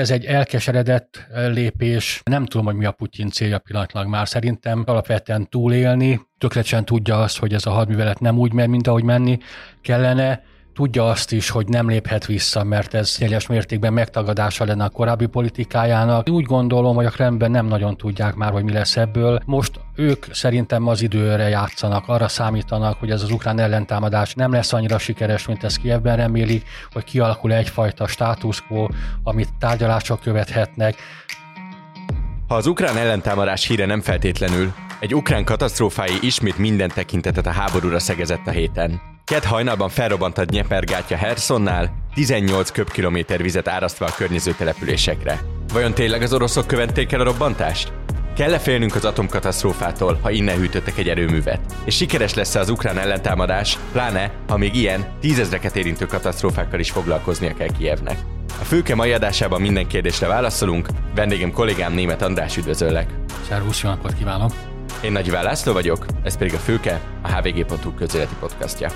Ez 0.00 0.10
egy 0.10 0.24
elkeseredett 0.24 1.26
lépés. 1.34 2.20
Nem 2.24 2.46
tudom, 2.46 2.66
hogy 2.66 2.74
mi 2.74 2.84
a 2.84 2.90
Putyin 2.90 3.30
célja 3.30 3.58
pillanatlag 3.58 4.06
már. 4.06 4.28
Szerintem 4.28 4.82
alapvetően 4.86 5.48
túlélni, 5.48 6.20
tökéletesen 6.38 6.84
tudja 6.84 7.22
azt, 7.22 7.38
hogy 7.38 7.54
ez 7.54 7.66
a 7.66 7.70
hadművelet 7.70 8.20
nem 8.20 8.38
úgy 8.38 8.52
megy, 8.52 8.68
mint 8.68 8.86
ahogy 8.86 9.04
menni 9.04 9.38
kellene 9.82 10.42
tudja 10.80 11.08
azt 11.08 11.32
is, 11.32 11.50
hogy 11.50 11.68
nem 11.68 11.88
léphet 11.88 12.26
vissza, 12.26 12.64
mert 12.64 12.94
ez 12.94 13.14
teljes 13.18 13.46
mértékben 13.46 13.92
megtagadása 13.92 14.64
lenne 14.64 14.84
a 14.84 14.88
korábbi 14.88 15.26
politikájának. 15.26 16.28
Úgy 16.28 16.44
gondolom, 16.44 16.96
hogy 16.96 17.04
a 17.04 17.10
Kremben 17.10 17.50
nem 17.50 17.66
nagyon 17.66 17.96
tudják 17.96 18.34
már, 18.34 18.52
hogy 18.52 18.64
mi 18.64 18.72
lesz 18.72 18.96
ebből. 18.96 19.40
Most 19.44 19.80
ők 19.94 20.26
szerintem 20.30 20.86
az 20.86 21.02
időre 21.02 21.48
játszanak, 21.48 22.08
arra 22.08 22.28
számítanak, 22.28 22.98
hogy 22.98 23.10
ez 23.10 23.22
az 23.22 23.30
ukrán 23.30 23.58
ellentámadás 23.58 24.34
nem 24.34 24.52
lesz 24.52 24.72
annyira 24.72 24.98
sikeres, 24.98 25.46
mint 25.46 25.64
ezt 25.64 25.76
Kievben 25.76 26.16
remélik, 26.16 26.64
hogy 26.92 27.04
kialakul 27.04 27.52
egyfajta 27.52 28.06
status 28.06 28.60
quo, 28.60 28.86
amit 29.22 29.48
tárgyalások 29.58 30.20
követhetnek. 30.20 30.94
Ha 32.48 32.54
az 32.54 32.66
ukrán 32.66 32.96
ellentámadás 32.96 33.66
híre 33.66 33.86
nem 33.86 34.00
feltétlenül, 34.00 34.72
egy 35.00 35.14
ukrán 35.14 35.44
katasztrófái 35.44 36.18
ismét 36.20 36.58
minden 36.58 36.88
tekintetet 36.94 37.46
a 37.46 37.50
háborúra 37.50 37.98
szegezett 37.98 38.46
a 38.46 38.50
héten. 38.50 39.10
Kett 39.30 39.44
hajnalban 39.44 39.88
felrobbant 39.88 40.38
a 40.38 40.44
Dnieper 40.44 40.84
gátja 40.84 41.16
Hersonnál, 41.16 41.90
18 42.14 42.70
köbkilométer 42.70 43.42
vizet 43.42 43.68
árasztva 43.68 44.06
a 44.06 44.12
környező 44.16 44.52
településekre. 44.52 45.40
Vajon 45.72 45.94
tényleg 45.94 46.22
az 46.22 46.32
oroszok 46.32 46.66
követték 46.66 47.12
el 47.12 47.20
a 47.20 47.24
robbantást? 47.24 47.92
Kell-e 48.36 48.58
félnünk 48.58 48.94
az 48.94 49.04
atomkatasztrófától, 49.04 50.18
ha 50.22 50.30
innen 50.30 50.56
hűtöttek 50.56 50.98
egy 50.98 51.08
erőművet? 51.08 51.60
És 51.84 51.96
sikeres 51.96 52.34
lesz-e 52.34 52.60
az 52.60 52.68
ukrán 52.68 52.98
ellentámadás, 52.98 53.78
pláne, 53.92 54.32
ha 54.48 54.56
még 54.56 54.74
ilyen, 54.74 55.06
tízezreket 55.20 55.76
érintő 55.76 56.06
katasztrófákkal 56.06 56.80
is 56.80 56.90
foglalkoznia 56.90 57.54
kell 57.54 57.68
Kievnek? 57.78 58.18
A 58.60 58.64
főke 58.64 58.94
mai 58.94 59.12
adásában 59.12 59.60
minden 59.60 59.86
kérdésre 59.86 60.26
válaszolunk, 60.26 60.88
vendégem 61.14 61.52
kollégám 61.52 61.92
német 61.92 62.22
András 62.22 62.56
üdvözöllek. 62.56 63.10
Szervusz, 63.48 63.82
jó 63.82 63.88
napot 63.88 64.14
kívánok! 64.14 64.52
Én 65.02 65.12
Nagy 65.12 65.26
László 65.26 65.72
vagyok, 65.72 66.06
ez 66.22 66.36
pedig 66.36 66.54
a 66.54 66.58
Főke, 66.58 67.00
a 67.22 67.32
hvg.hu 67.32 67.94
közéleti 67.94 68.34
podcastja. 68.40 68.90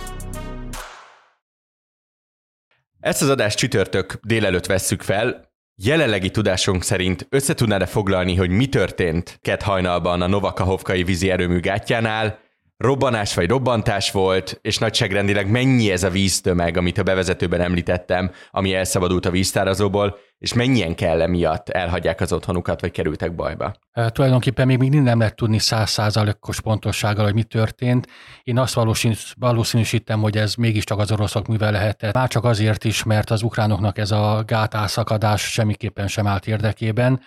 Ezt 3.05 3.23
az 3.23 3.29
adást 3.29 3.59
csütörtök 3.59 4.19
délelőtt 4.23 4.67
vesszük 4.67 5.03
fel. 5.03 5.53
Jelenlegi 5.83 6.31
tudásunk 6.31 6.83
szerint 6.83 7.27
összetudnád-e 7.31 7.87
foglalni, 7.87 8.35
hogy 8.35 8.51
mi 8.51 8.67
történt 8.67 9.39
kett 9.43 9.63
hajnalban 9.63 10.23
a 10.23 10.27
Novakahovkai 10.27 11.05
vízi 11.05 11.31
erőmű 11.31 11.61
gátjánál, 11.61 12.39
robbanás 12.77 13.35
vagy 13.35 13.49
robbantás 13.49 14.11
volt, 14.11 14.59
és 14.63 14.79
nagyságrendileg 14.79 15.51
mennyi 15.51 15.91
ez 15.91 16.03
a 16.03 16.11
víztömeg, 16.11 16.77
amit 16.77 16.99
a 16.99 17.03
bevezetőben 17.03 17.61
említettem, 17.61 18.31
ami 18.51 18.75
elszabadult 18.75 19.27
a 19.27 19.31
víztárazóból, 19.31 20.19
és 20.39 20.53
mennyien 20.53 20.95
kell 20.95 21.21
emiatt 21.21 21.69
elhagyják 21.69 22.21
az 22.21 22.33
otthonukat, 22.33 22.81
vagy 22.81 22.91
kerültek 22.91 23.35
bajba? 23.35 23.75
Tulajdonképpen 24.09 24.67
még 24.67 24.79
mindig 24.79 25.01
nem 25.01 25.19
lehet 25.19 25.37
tudni 25.37 25.59
százszázalékos 25.59 26.61
pontossággal, 26.61 27.25
hogy 27.25 27.35
mi 27.35 27.43
történt. 27.43 28.07
Én 28.43 28.59
azt 28.59 28.79
valószínűsítem, 29.39 30.21
hogy 30.21 30.37
ez 30.37 30.55
mégiscsak 30.55 30.99
az 30.99 31.13
oroszok 31.13 31.47
művel 31.47 31.73
lehetett. 31.73 32.15
Már 32.15 32.29
csak 32.29 32.45
azért 32.45 32.85
is, 32.85 33.03
mert 33.03 33.31
az 33.31 33.43
ukránoknak 33.43 33.99
ez 33.99 34.11
a 34.11 34.43
gátászakadás 34.47 35.53
semmiképpen 35.53 36.09
sem 36.09 36.27
állt 36.27 36.47
érdekében. 36.47 37.21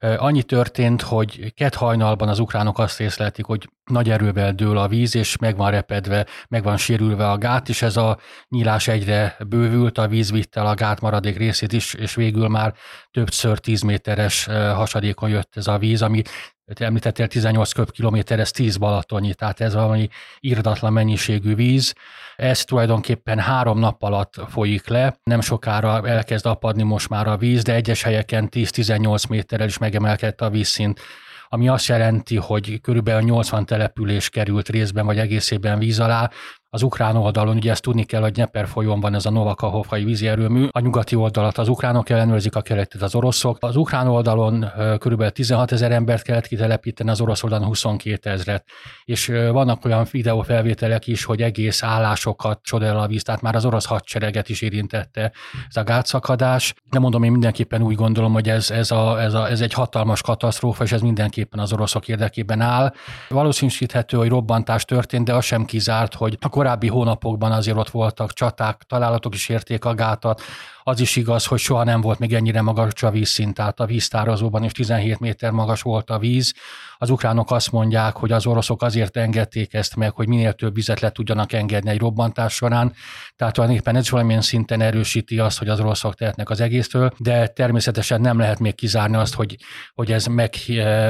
Annyi 0.00 0.42
történt, 0.42 1.02
hogy 1.02 1.52
két 1.54 1.74
hajnalban 1.74 2.28
az 2.28 2.38
ukránok 2.38 2.78
azt 2.78 3.00
észlelték, 3.00 3.44
hogy 3.44 3.68
nagy 3.84 4.10
erővel 4.10 4.52
dől 4.52 4.78
a 4.78 4.88
víz, 4.88 5.14
és 5.14 5.36
meg 5.36 5.56
van 5.56 5.70
repedve, 5.70 6.26
meg 6.48 6.62
van 6.62 6.76
sérülve 6.76 7.30
a 7.30 7.38
gát, 7.38 7.68
és 7.68 7.82
ez 7.82 7.96
a 7.96 8.18
nyílás 8.48 8.88
egyre 8.88 9.36
bővült, 9.48 9.98
a 9.98 10.08
víz 10.08 10.30
vitte 10.30 10.60
a 10.60 10.74
gát 10.74 11.00
maradék 11.00 11.36
részét 11.36 11.72
is, 11.72 11.94
és 11.94 12.14
végül 12.14 12.48
már 12.48 12.74
többször 13.10 13.58
10 13.58 13.82
méteres 13.82 14.44
hasadékon 14.74 15.28
jött 15.28 15.56
ez 15.56 15.66
a 15.66 15.78
víz, 15.78 16.02
ami 16.02 16.22
említettél 16.74 17.26
18 17.26 17.72
köbkilométer, 17.72 18.40
ez 18.40 18.50
10 18.50 18.76
balatonnyi, 18.76 19.34
tehát 19.34 19.60
ez 19.60 19.74
valami 19.74 20.08
írdatlan 20.40 20.92
mennyiségű 20.92 21.54
víz. 21.54 21.94
Ez 22.42 22.64
tulajdonképpen 22.64 23.38
három 23.38 23.78
nap 23.78 24.02
alatt 24.02 24.34
folyik 24.48 24.88
le, 24.88 25.18
nem 25.22 25.40
sokára 25.40 26.08
elkezd 26.08 26.46
apadni 26.46 26.82
most 26.82 27.08
már 27.08 27.26
a 27.26 27.36
víz, 27.36 27.62
de 27.62 27.74
egyes 27.74 28.02
helyeken 28.02 28.48
10-18 28.50 29.28
méterrel 29.28 29.66
is 29.66 29.78
megemelkedett 29.78 30.40
a 30.40 30.50
vízszint 30.50 31.00
ami 31.50 31.68
azt 31.68 31.86
jelenti, 31.86 32.36
hogy 32.36 32.80
körülbelül 32.80 33.22
80 33.22 33.66
település 33.66 34.28
került 34.28 34.68
részben 34.68 35.06
vagy 35.06 35.18
egészében 35.18 35.78
víz 35.78 36.00
alá, 36.00 36.30
az 36.70 36.82
ukrán 36.82 37.16
oldalon, 37.16 37.56
ugye 37.56 37.70
ezt 37.70 37.82
tudni 37.82 38.04
kell, 38.04 38.20
hogy 38.20 38.36
Nyeper 38.36 38.68
folyón 38.68 39.00
van 39.00 39.14
ez 39.14 39.26
a 39.26 39.30
Novakahovkai 39.30 40.04
vízi 40.04 40.26
erőmű, 40.26 40.66
a 40.70 40.80
nyugati 40.80 41.14
oldalat 41.14 41.58
az 41.58 41.68
ukránok 41.68 42.10
ellenőrzik, 42.10 42.56
a 42.56 42.60
keletet 42.60 43.02
az 43.02 43.14
oroszok. 43.14 43.56
Az 43.60 43.76
ukrán 43.76 44.08
oldalon 44.08 44.66
kb. 44.98 45.28
16 45.28 45.72
ezer 45.72 45.92
embert 45.92 46.22
kellett 46.22 46.46
kitelepíteni, 46.46 47.10
az 47.10 47.20
orosz 47.20 47.42
oldalon 47.42 47.66
22 47.66 48.30
ezeret. 48.30 48.64
És 49.04 49.26
vannak 49.26 49.84
olyan 49.84 50.06
videófelvételek 50.10 51.06
is, 51.06 51.24
hogy 51.24 51.42
egész 51.42 51.82
állásokat 51.82 52.62
csodál 52.62 52.98
a 52.98 53.06
víz, 53.06 53.22
tehát 53.22 53.40
már 53.40 53.54
az 53.54 53.64
orosz 53.64 53.84
hadsereget 53.84 54.48
is 54.48 54.62
érintette 54.62 55.32
ez 55.68 55.76
a 55.76 55.82
gátszakadás. 55.82 56.74
De 56.90 56.98
mondom, 56.98 57.22
én 57.22 57.30
mindenképpen 57.30 57.82
úgy 57.82 57.94
gondolom, 57.94 58.32
hogy 58.32 58.48
ez, 58.48 58.70
ez, 58.70 58.90
a, 58.90 59.20
ez, 59.20 59.34
a, 59.34 59.50
ez 59.50 59.60
egy 59.60 59.72
hatalmas 59.72 60.22
katasztrófa, 60.22 60.84
és 60.84 60.92
ez 60.92 61.00
mindenképpen 61.00 61.60
az 61.60 61.72
oroszok 61.72 62.08
érdekében 62.08 62.60
áll. 62.60 62.92
Valószínűsíthető, 63.28 64.16
hogy 64.16 64.28
robbantás 64.28 64.84
történt, 64.84 65.24
de 65.24 65.34
az 65.34 65.44
sem 65.44 65.64
kizárt, 65.64 66.14
hogy 66.14 66.36
a 66.40 66.48
korábbi 66.58 66.88
hónapokban 66.88 67.52
azért 67.52 67.76
ott 67.76 67.90
voltak 67.90 68.32
csaták, 68.32 68.82
találatok 68.86 69.34
is 69.34 69.48
érték 69.48 69.84
a 69.84 69.94
gátat, 69.94 70.42
az 70.82 71.00
is 71.00 71.16
igaz, 71.16 71.46
hogy 71.46 71.58
soha 71.58 71.84
nem 71.84 72.00
volt 72.00 72.18
még 72.18 72.34
ennyire 72.34 72.62
magas 72.62 73.02
a 73.02 73.10
vízszint, 73.10 73.54
tehát 73.54 73.80
a 73.80 73.86
víztározóban 73.86 74.64
is 74.64 74.72
17 74.72 75.18
méter 75.18 75.50
magas 75.50 75.82
volt 75.82 76.10
a 76.10 76.18
víz. 76.18 76.54
Az 77.00 77.10
ukránok 77.10 77.50
azt 77.50 77.72
mondják, 77.72 78.16
hogy 78.16 78.32
az 78.32 78.46
oroszok 78.46 78.82
azért 78.82 79.16
engedték 79.16 79.74
ezt 79.74 79.96
meg, 79.96 80.12
hogy 80.12 80.28
minél 80.28 80.52
több 80.52 80.74
vizet 80.74 81.00
le 81.00 81.10
tudjanak 81.10 81.52
engedni 81.52 81.90
egy 81.90 81.98
robbantás 81.98 82.54
során. 82.54 82.92
Tehát 83.36 83.54
tulajdonképpen 83.54 83.96
ez 83.96 84.10
valamilyen 84.10 84.40
szinten 84.40 84.80
erősíti 84.80 85.38
azt, 85.38 85.58
hogy 85.58 85.68
az 85.68 85.80
oroszok 85.80 86.14
tehetnek 86.14 86.50
az 86.50 86.60
egésztől, 86.60 87.12
de 87.18 87.46
természetesen 87.46 88.20
nem 88.20 88.38
lehet 88.38 88.58
még 88.58 88.74
kizárni 88.74 89.16
azt, 89.16 89.34
hogy, 89.34 89.56
hogy 89.94 90.12
ez 90.12 90.26
meg, 90.26 90.54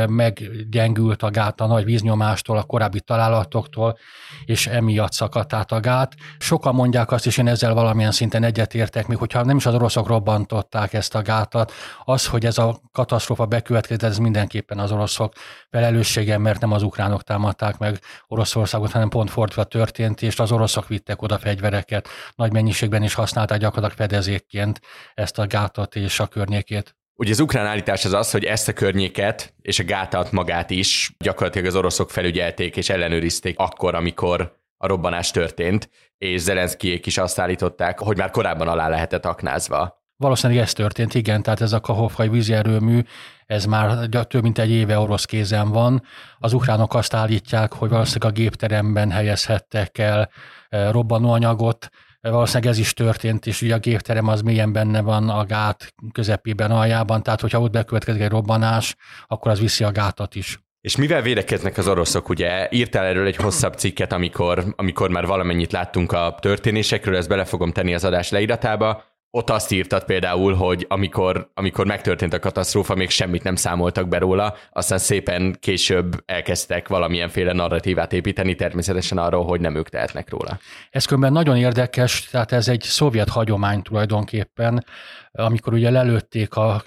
meggyengült 0.08 1.22
a 1.22 1.30
gát 1.30 1.60
a 1.60 1.66
nagy 1.66 1.84
víznyomástól, 1.84 2.56
a 2.56 2.62
korábbi 2.62 3.00
találatoktól, 3.00 3.98
és 4.44 4.66
emiatt 4.66 5.12
szakadt 5.12 5.52
át 5.52 5.72
a 5.72 5.80
gát. 5.80 6.14
Sokan 6.38 6.74
mondják 6.74 7.10
azt, 7.12 7.26
és 7.26 7.36
én 7.36 7.48
ezzel 7.48 7.74
valamilyen 7.74 8.12
szinten 8.12 8.42
egyetértek, 8.42 9.06
még 9.06 9.18
hogyha 9.18 9.44
nem 9.44 9.56
is 9.56 9.66
az 9.66 9.74
oroszok 9.74 10.06
robbantották 10.06 10.92
ezt 10.92 11.14
a 11.14 11.22
gátat. 11.22 11.72
Az, 12.04 12.26
hogy 12.26 12.46
ez 12.46 12.58
a 12.58 12.80
katasztrófa 12.92 13.46
bekövetkezett, 13.46 14.10
ez 14.10 14.18
mindenképpen 14.18 14.78
az 14.78 14.92
oroszok 14.92 15.32
felelőssége, 15.78 16.38
mert 16.38 16.60
nem 16.60 16.72
az 16.72 16.82
ukránok 16.82 17.22
támadták 17.22 17.78
meg 17.78 17.98
Oroszországot, 18.26 18.90
hanem 18.90 19.08
pont 19.08 19.30
fordítva 19.30 19.64
történt, 19.64 20.22
és 20.22 20.38
az 20.38 20.52
oroszok 20.52 20.88
vittek 20.88 21.22
oda 21.22 21.38
fegyvereket, 21.38 22.08
nagy 22.34 22.52
mennyiségben 22.52 23.02
is 23.02 23.14
használták 23.14 23.58
gyakorlatilag 23.58 24.10
fedezékként 24.10 24.80
ezt 25.14 25.38
a 25.38 25.46
gátat 25.46 25.96
és 25.96 26.20
a 26.20 26.26
környékét. 26.26 26.96
Ugye 27.14 27.30
az 27.30 27.40
ukrán 27.40 27.66
állítás 27.66 28.04
az 28.04 28.12
az, 28.12 28.30
hogy 28.30 28.44
ezt 28.44 28.68
a 28.68 28.72
környéket 28.72 29.54
és 29.62 29.78
a 29.78 29.84
gátat 29.84 30.32
magát 30.32 30.70
is 30.70 31.14
gyakorlatilag 31.18 31.66
az 31.66 31.76
oroszok 31.76 32.10
felügyelték 32.10 32.76
és 32.76 32.88
ellenőrizték 32.88 33.58
akkor, 33.58 33.94
amikor 33.94 34.56
a 34.76 34.86
robbanás 34.86 35.30
történt, 35.30 35.90
és 36.18 36.40
Zelenszkijék 36.40 37.06
is 37.06 37.18
azt 37.18 37.38
állították, 37.38 37.98
hogy 37.98 38.16
már 38.16 38.30
korábban 38.30 38.68
alá 38.68 38.88
lehetett 38.88 39.24
aknázva. 39.24 39.97
Valószínűleg 40.20 40.62
ez 40.62 40.72
történt, 40.72 41.14
igen, 41.14 41.42
tehát 41.42 41.60
ez 41.60 41.72
a 41.72 41.80
Kahovkai 41.80 42.28
vízierőmű, 42.28 43.00
ez 43.46 43.64
már 43.64 44.06
több 44.08 44.42
mint 44.42 44.58
egy 44.58 44.70
éve 44.70 44.98
orosz 44.98 45.24
kézen 45.24 45.70
van. 45.70 46.02
Az 46.38 46.52
ukránok 46.52 46.94
azt 46.94 47.14
állítják, 47.14 47.72
hogy 47.72 47.88
valószínűleg 47.88 48.32
a 48.32 48.34
gépteremben 48.34 49.10
helyezhettek 49.10 49.98
el 49.98 50.30
eh, 50.68 50.90
robbanóanyagot, 50.92 51.88
valószínűleg 52.20 52.72
ez 52.72 52.78
is 52.78 52.94
történt, 52.94 53.46
és 53.46 53.62
ugye 53.62 53.74
a 53.74 53.78
gépterem 53.78 54.28
az 54.28 54.40
mélyen 54.40 54.72
benne 54.72 55.00
van 55.00 55.28
a 55.28 55.44
gát 55.44 55.94
közepében, 56.12 56.70
aljában, 56.70 57.22
tehát 57.22 57.40
hogyha 57.40 57.60
ott 57.60 57.72
bekövetkezik 57.72 58.22
egy 58.22 58.30
robbanás, 58.30 58.96
akkor 59.26 59.50
az 59.50 59.60
viszi 59.60 59.84
a 59.84 59.92
gátat 59.92 60.34
is. 60.34 60.58
És 60.80 60.96
mivel 60.96 61.22
védekeznek 61.22 61.78
az 61.78 61.88
oroszok? 61.88 62.28
Ugye 62.28 62.68
írtál 62.70 63.04
erről 63.04 63.26
egy 63.26 63.36
hosszabb 63.36 63.74
cikket, 63.74 64.12
amikor, 64.12 64.64
amikor 64.76 65.10
már 65.10 65.26
valamennyit 65.26 65.72
láttunk 65.72 66.12
a 66.12 66.36
történésekről, 66.40 67.16
ezt 67.16 67.28
bele 67.28 67.44
fogom 67.44 67.72
tenni 67.72 67.94
az 67.94 68.04
adás 68.04 68.30
leíratába. 68.30 69.07
Ott 69.30 69.50
azt 69.50 69.72
írtad 69.72 70.04
például, 70.04 70.54
hogy 70.54 70.86
amikor, 70.88 71.50
amikor 71.54 71.86
megtörtént 71.86 72.32
a 72.32 72.38
katasztrófa, 72.38 72.94
még 72.94 73.10
semmit 73.10 73.42
nem 73.42 73.56
számoltak 73.56 74.08
be 74.08 74.18
róla, 74.18 74.54
aztán 74.72 74.98
szépen 74.98 75.56
később 75.60 76.22
elkezdtek 76.26 76.88
valamilyenféle 76.88 77.52
narratívát 77.52 78.12
építeni, 78.12 78.54
természetesen 78.54 79.18
arról, 79.18 79.44
hogy 79.44 79.60
nem 79.60 79.74
ők 79.76 79.88
tehetnek 79.88 80.30
róla. 80.30 80.58
Ez 80.90 81.04
különben 81.04 81.32
nagyon 81.32 81.56
érdekes, 81.56 82.24
tehát 82.24 82.52
ez 82.52 82.68
egy 82.68 82.82
szovjet 82.82 83.28
hagyomány 83.28 83.82
tulajdonképpen, 83.82 84.84
amikor 85.32 85.72
ugye 85.72 85.90
lelőtték 85.90 86.56
a 86.56 86.82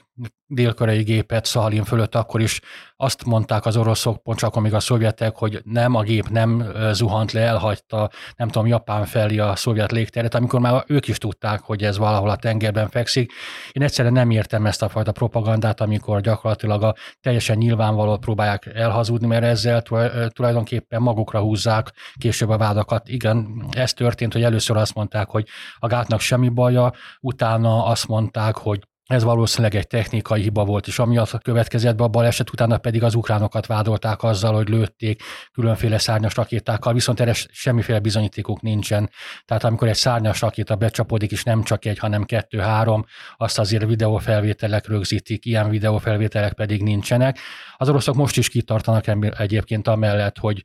dél-koreai 0.47 1.03
gépet 1.03 1.45
Szahalin 1.45 1.83
fölött, 1.83 2.15
akkor 2.15 2.41
is 2.41 2.61
azt 2.95 3.25
mondták 3.25 3.65
az 3.65 3.77
oroszok, 3.77 4.23
pont 4.23 4.37
csak 4.37 4.55
amíg 4.55 4.73
a 4.73 4.79
szovjetek, 4.79 5.35
hogy 5.35 5.61
nem, 5.63 5.95
a 5.95 6.01
gép 6.01 6.29
nem 6.29 6.71
zuhant 6.91 7.31
le, 7.31 7.41
elhagyta, 7.41 8.09
nem 8.35 8.47
tudom, 8.47 8.67
Japán 8.67 9.05
felé 9.05 9.37
a 9.37 9.55
szovjet 9.55 9.91
légteret, 9.91 10.35
amikor 10.35 10.59
már 10.59 10.83
ők 10.87 11.07
is 11.07 11.17
tudták, 11.17 11.59
hogy 11.61 11.83
ez 11.83 11.97
valahol 11.97 12.29
a 12.29 12.35
tengerben 12.35 12.89
fekszik. 12.89 13.31
Én 13.71 13.83
egyszerűen 13.83 14.13
nem 14.13 14.29
értem 14.29 14.65
ezt 14.65 14.81
a 14.81 14.89
fajta 14.89 15.11
propagandát, 15.11 15.81
amikor 15.81 16.21
gyakorlatilag 16.21 16.83
a 16.83 16.95
teljesen 17.21 17.57
nyilvánvalót 17.57 18.19
próbálják 18.19 18.65
elhazudni, 18.65 19.27
mert 19.27 19.43
ezzel 19.43 19.81
tulajdonképpen 20.27 21.01
magukra 21.01 21.39
húzzák 21.39 21.91
később 22.15 22.49
a 22.49 22.57
vádakat. 22.57 23.07
Igen, 23.07 23.65
ez 23.71 23.93
történt, 23.93 24.33
hogy 24.33 24.43
először 24.43 24.77
azt 24.77 24.95
mondták, 24.95 25.29
hogy 25.29 25.47
a 25.79 25.87
gátnak 25.87 26.19
semmi 26.19 26.49
baja, 26.49 26.91
utána 27.19 27.85
azt 27.85 28.07
mondták, 28.07 28.30
hogy 28.37 28.79
ez 29.11 29.23
valószínűleg 29.23 29.75
egy 29.75 29.87
technikai 29.87 30.41
hiba 30.41 30.65
volt, 30.65 30.87
és 30.87 30.99
amiatt 30.99 31.41
következett 31.41 31.95
be 31.95 32.03
a 32.03 32.07
baleset, 32.07 32.51
utána 32.51 32.77
pedig 32.77 33.03
az 33.03 33.15
ukránokat 33.15 33.65
vádolták 33.65 34.23
azzal, 34.23 34.53
hogy 34.53 34.69
lőtték 34.69 35.21
különféle 35.51 35.97
szárnyas 35.97 36.35
rakétákkal, 36.35 36.93
viszont 36.93 37.19
erre 37.19 37.33
semmiféle 37.33 37.99
bizonyítékuk 37.99 38.61
nincsen. 38.61 39.09
Tehát 39.45 39.63
amikor 39.63 39.87
egy 39.87 39.95
szárnyas 39.95 40.41
rakéta 40.41 40.75
becsapódik, 40.75 41.31
és 41.31 41.43
nem 41.43 41.63
csak 41.63 41.85
egy, 41.85 41.97
hanem 41.97 42.23
kettő-három, 42.23 43.05
azt 43.37 43.59
azért 43.59 43.85
videófelvételek 43.85 44.87
rögzítik, 44.87 45.45
ilyen 45.45 45.69
videófelvételek 45.69 46.53
pedig 46.53 46.83
nincsenek. 46.83 47.39
Az 47.77 47.89
oroszok 47.89 48.15
most 48.15 48.37
is 48.37 48.49
kitartanak 48.49 49.05
egyébként 49.37 49.87
amellett, 49.87 50.37
hogy 50.37 50.63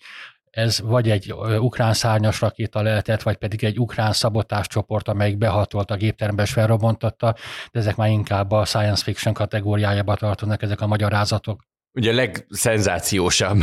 ez 0.56 0.80
vagy 0.80 1.10
egy 1.10 1.32
ukrán 1.58 1.92
szárnyas 1.92 2.40
rakéta 2.40 2.82
lehetett, 2.82 3.22
vagy 3.22 3.36
pedig 3.36 3.64
egy 3.64 3.78
ukrán 3.78 4.12
szabotás 4.12 4.66
csoport, 4.66 5.08
amelyik 5.08 5.38
behatolt 5.38 5.90
a 5.90 5.96
gépterembe 5.96 6.42
és 6.42 6.52
felrobbantotta, 6.52 7.34
de 7.72 7.78
ezek 7.78 7.96
már 7.96 8.08
inkább 8.08 8.50
a 8.50 8.64
science 8.64 9.02
fiction 9.02 9.34
kategóriájába 9.34 10.16
tartoznak 10.16 10.62
ezek 10.62 10.80
a 10.80 10.86
magyarázatok. 10.86 11.60
Ugye 11.92 12.10
a 12.10 12.14
legszenzációsabb 12.14 13.62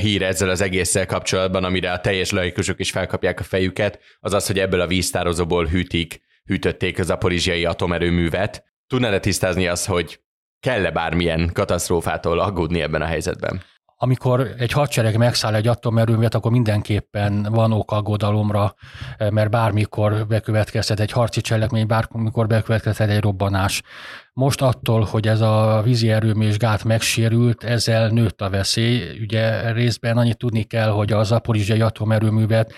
hír 0.00 0.22
ezzel 0.22 0.48
az 0.48 0.60
egésszel 0.60 1.06
kapcsolatban, 1.06 1.64
amire 1.64 1.92
a 1.92 2.00
teljes 2.00 2.30
laikusok 2.30 2.80
is 2.80 2.90
felkapják 2.90 3.40
a 3.40 3.44
fejüket, 3.44 3.98
az 4.20 4.32
az, 4.32 4.46
hogy 4.46 4.58
ebből 4.58 4.80
a 4.80 4.86
víztározóból 4.86 5.66
hűtik, 5.66 6.20
hűtötték 6.44 6.98
az 6.98 7.10
aporizsiai 7.10 7.64
atomerőművet. 7.64 8.64
Tudnád-e 8.86 9.20
tisztázni 9.20 9.66
azt, 9.66 9.86
hogy 9.86 10.20
kell-e 10.60 10.90
bármilyen 10.90 11.50
katasztrófától 11.52 12.40
aggódni 12.40 12.80
ebben 12.80 13.02
a 13.02 13.06
helyzetben? 13.06 13.62
Amikor 14.04 14.54
egy 14.58 14.72
hadsereg 14.72 15.16
megszáll 15.16 15.54
egy 15.54 15.66
atomerőművet, 15.66 16.34
akkor 16.34 16.50
mindenképpen 16.50 17.42
van 17.42 17.72
ok 17.72 17.92
aggodalomra, 17.92 18.74
eh, 19.16 19.30
mert 19.30 19.50
bármikor 19.50 20.26
bekövetkezhet 20.26 21.00
egy 21.00 21.10
harci 21.10 21.40
cselekmény, 21.40 21.86
bármikor 21.86 22.46
bekövetkezhet 22.46 23.08
egy 23.08 23.20
robbanás. 23.20 23.82
Most 24.32 24.62
attól, 24.62 25.06
hogy 25.10 25.28
ez 25.28 25.40
a 25.40 25.80
vízi 25.84 26.10
erőmű 26.10 26.56
gát 26.56 26.84
megsérült, 26.84 27.64
ezzel 27.64 28.08
nőtt 28.08 28.40
a 28.40 28.50
veszély. 28.50 29.18
Ugye 29.20 29.72
részben 29.72 30.16
annyit 30.16 30.38
tudni 30.38 30.62
kell, 30.62 30.88
hogy 30.88 31.12
az 31.12 31.32
aporizsiai 31.32 31.80
atomerőművet 31.80 32.72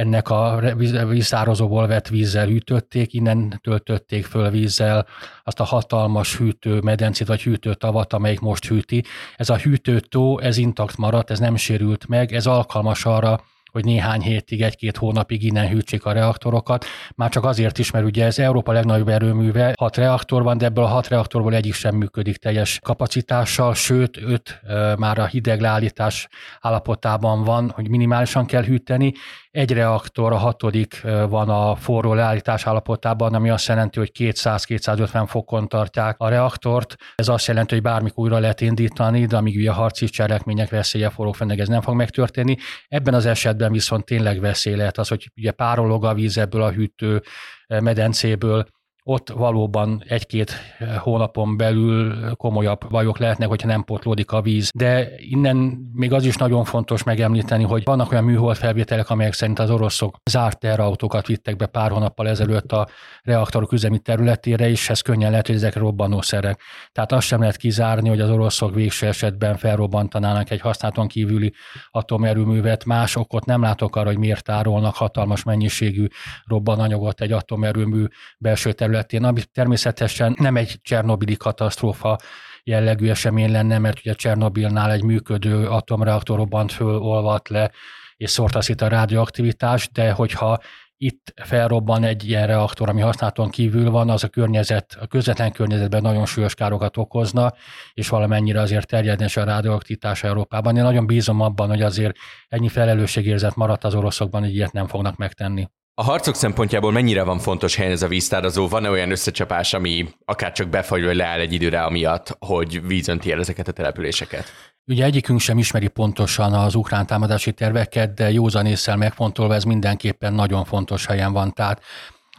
ennek 0.00 0.28
a 0.28 0.60
vízszározóból 1.08 1.86
vett 1.86 2.08
vízzel 2.08 2.46
hűtötték, 2.46 3.12
innen 3.12 3.60
töltötték 3.62 4.24
föl 4.24 4.50
vízzel 4.50 5.06
azt 5.44 5.60
a 5.60 5.64
hatalmas 5.64 6.36
hűtő 6.36 6.80
medencét 6.80 7.26
vagy 7.26 7.42
hűtő 7.42 7.74
tavat, 7.74 8.12
amelyik 8.12 8.40
most 8.40 8.66
hűti. 8.66 9.04
Ez 9.36 9.50
a 9.50 9.56
hűtőtó, 9.56 10.38
ez 10.38 10.56
intakt 10.56 10.96
maradt, 10.96 11.30
ez 11.30 11.38
nem 11.38 11.56
sérült 11.56 12.08
meg, 12.08 12.32
ez 12.32 12.46
alkalmas 12.46 13.04
arra, 13.04 13.40
hogy 13.72 13.84
néhány 13.84 14.20
hétig, 14.20 14.62
egy-két 14.62 14.96
hónapig 14.96 15.42
innen 15.42 15.68
hűtsék 15.68 16.04
a 16.04 16.12
reaktorokat. 16.12 16.84
Már 17.14 17.30
csak 17.30 17.44
azért 17.44 17.78
is, 17.78 17.90
mert 17.90 18.04
ugye 18.04 18.24
ez 18.24 18.38
Európa 18.38 18.72
legnagyobb 18.72 19.08
erőműve, 19.08 19.74
hat 19.78 19.96
reaktor 19.96 20.42
van, 20.42 20.58
de 20.58 20.64
ebből 20.64 20.84
a 20.84 20.88
hat 20.88 21.08
reaktorból 21.08 21.54
egyik 21.54 21.74
sem 21.74 21.96
működik 21.96 22.36
teljes 22.36 22.78
kapacitással, 22.82 23.74
sőt, 23.74 24.16
öt 24.22 24.60
már 24.96 25.18
a 25.18 25.26
hideg 25.26 25.60
leállítás 25.60 26.28
állapotában 26.60 27.44
van, 27.44 27.70
hogy 27.70 27.88
minimálisan 27.88 28.46
kell 28.46 28.64
hűteni. 28.64 29.12
Egy 29.50 29.72
reaktor, 29.72 30.32
a 30.32 30.36
hatodik 30.36 31.00
van 31.28 31.48
a 31.48 31.74
forró 31.74 32.14
leállítás 32.14 32.66
állapotában, 32.66 33.34
ami 33.34 33.50
azt 33.50 33.68
jelenti, 33.68 33.98
hogy 33.98 34.10
200-250 34.18 35.24
fokon 35.26 35.68
tartják 35.68 36.14
a 36.18 36.28
reaktort. 36.28 36.96
Ez 37.14 37.28
azt 37.28 37.46
jelenti, 37.46 37.74
hogy 37.74 37.82
bármikor 37.82 38.24
újra 38.24 38.38
lehet 38.38 38.60
indítani, 38.60 39.26
de 39.26 39.36
amíg 39.36 39.56
ugye 39.56 39.70
harci 39.70 40.06
cselekmények 40.06 40.70
veszélye 40.70 41.08
forró 41.08 41.32
fennek, 41.32 41.58
ez 41.58 41.68
nem 41.68 41.80
fog 41.80 41.94
megtörténni. 41.94 42.56
Ebben 42.88 43.14
az 43.14 43.26
esetben 43.26 43.72
viszont 43.72 44.04
tényleg 44.04 44.40
veszély 44.40 44.74
lehet 44.74 44.98
az, 44.98 45.08
hogy 45.08 45.30
ugye 45.36 45.50
párolog 45.50 46.04
a 46.04 46.14
víz 46.14 46.38
ebből 46.38 46.62
a 46.62 46.70
hűtő 46.70 47.22
medencéből, 47.66 48.66
ott 49.02 49.30
valóban 49.30 50.02
egy-két 50.06 50.52
hónapon 50.98 51.56
belül 51.56 52.30
komolyabb 52.36 52.88
bajok 52.90 53.18
lehetnek, 53.18 53.48
hogyha 53.48 53.68
nem 53.68 53.84
potlódik 53.84 54.32
a 54.32 54.40
víz. 54.40 54.70
De 54.74 55.08
innen 55.16 55.56
még 55.92 56.12
az 56.12 56.24
is 56.24 56.36
nagyon 56.36 56.64
fontos 56.64 57.02
megemlíteni, 57.02 57.64
hogy 57.64 57.84
vannak 57.84 58.12
olyan 58.12 58.24
műhold 58.24 58.58
amelyek 59.06 59.32
szerint 59.32 59.58
az 59.58 59.70
oroszok 59.70 60.16
zárt 60.30 60.58
terautókat 60.58 61.26
vittek 61.26 61.56
be 61.56 61.66
pár 61.66 61.90
hónappal 61.90 62.28
ezelőtt 62.28 62.72
a 62.72 62.88
reaktorok 63.22 63.72
üzemi 63.72 63.98
területére, 63.98 64.68
és 64.68 64.90
ez 64.90 65.00
könnyen 65.00 65.30
lehet, 65.30 65.46
hogy 65.46 65.56
ezek 65.56 65.76
robbanószerek. 65.76 66.60
Tehát 66.92 67.12
azt 67.12 67.26
sem 67.26 67.40
lehet 67.40 67.56
kizárni, 67.56 68.08
hogy 68.08 68.20
az 68.20 68.30
oroszok 68.30 68.74
végső 68.74 69.06
esetben 69.06 69.56
felrobbantanának 69.56 70.50
egy 70.50 70.60
használaton 70.60 71.08
kívüli 71.08 71.52
atomerőművet. 71.90 72.84
Más 72.84 73.16
okot 73.16 73.44
nem 73.44 73.62
látok 73.62 73.96
arra, 73.96 74.06
hogy 74.06 74.18
miért 74.18 74.44
tárolnak 74.44 74.94
hatalmas 74.94 75.42
mennyiségű 75.42 76.06
robbananyagot 76.44 77.20
egy 77.20 77.32
atomerőmű 77.32 78.04
belső 78.38 78.72
terület 78.72 78.89
területén, 78.90 79.24
ami 79.24 79.42
természetesen 79.52 80.36
nem 80.38 80.56
egy 80.56 80.78
Csernobili 80.82 81.36
katasztrófa 81.36 82.18
jellegű 82.64 83.08
esemény 83.08 83.50
lenne, 83.50 83.78
mert 83.78 83.98
ugye 83.98 84.14
Csernobilnál 84.14 84.90
egy 84.90 85.02
működő 85.02 85.68
atomreaktor 85.68 86.36
robbant 86.36 86.72
föl, 86.72 86.96
olvadt 86.96 87.48
le, 87.48 87.70
és 88.16 88.30
szórtaszít 88.30 88.80
a 88.80 88.88
rádióaktivitás, 88.88 89.88
de 89.92 90.12
hogyha 90.12 90.58
itt 90.96 91.32
felrobban 91.42 92.04
egy 92.04 92.28
ilyen 92.28 92.46
reaktor, 92.46 92.88
ami 92.88 93.00
használaton 93.00 93.50
kívül 93.50 93.90
van, 93.90 94.10
az 94.10 94.24
a 94.24 94.28
környezet, 94.28 94.96
a 95.00 95.06
közvetlen 95.06 95.52
környezetben 95.52 96.02
nagyon 96.02 96.26
súlyos 96.26 96.54
károkat 96.54 96.96
okozna, 96.96 97.52
és 97.92 98.08
valamennyire 98.08 98.60
azért 98.60 98.86
terjedne 98.86 99.26
a 99.34 99.44
rádióaktivitás 99.44 100.22
Európában. 100.22 100.76
Én 100.76 100.82
nagyon 100.82 101.06
bízom 101.06 101.40
abban, 101.40 101.68
hogy 101.68 101.82
azért 101.82 102.16
ennyi 102.48 102.68
felelősségérzet 102.68 103.56
maradt 103.56 103.84
az 103.84 103.94
oroszokban, 103.94 104.42
hogy 104.42 104.54
ilyet 104.54 104.72
nem 104.72 104.86
fognak 104.86 105.16
megtenni. 105.16 105.68
A 106.00 106.02
harcok 106.02 106.34
szempontjából 106.34 106.92
mennyire 106.92 107.22
van 107.22 107.38
fontos 107.38 107.76
helyen 107.76 107.92
ez 107.92 108.02
a 108.02 108.08
víztározó? 108.08 108.68
Van-e 108.68 108.90
olyan 108.90 109.10
összecsapás, 109.10 109.74
ami 109.74 110.08
akár 110.24 110.52
csak 110.52 110.68
befagy, 110.68 111.04
vagy 111.04 111.16
leáll 111.16 111.40
egy 111.40 111.52
időre 111.52 111.82
amiatt, 111.82 112.36
hogy 112.38 112.86
vízönti 112.86 113.32
el 113.32 113.38
ezeket 113.38 113.68
a 113.68 113.72
településeket? 113.72 114.44
Ugye 114.86 115.04
egyikünk 115.04 115.40
sem 115.40 115.58
ismeri 115.58 115.88
pontosan 115.88 116.52
az 116.52 116.74
ukrán 116.74 117.06
támadási 117.06 117.52
terveket, 117.52 118.14
de 118.14 118.30
józanésszel 118.30 118.96
megfontolva 118.96 119.54
ez 119.54 119.64
mindenképpen 119.64 120.32
nagyon 120.32 120.64
fontos 120.64 121.06
helyen 121.06 121.32
van. 121.32 121.52
Tehát 121.52 121.82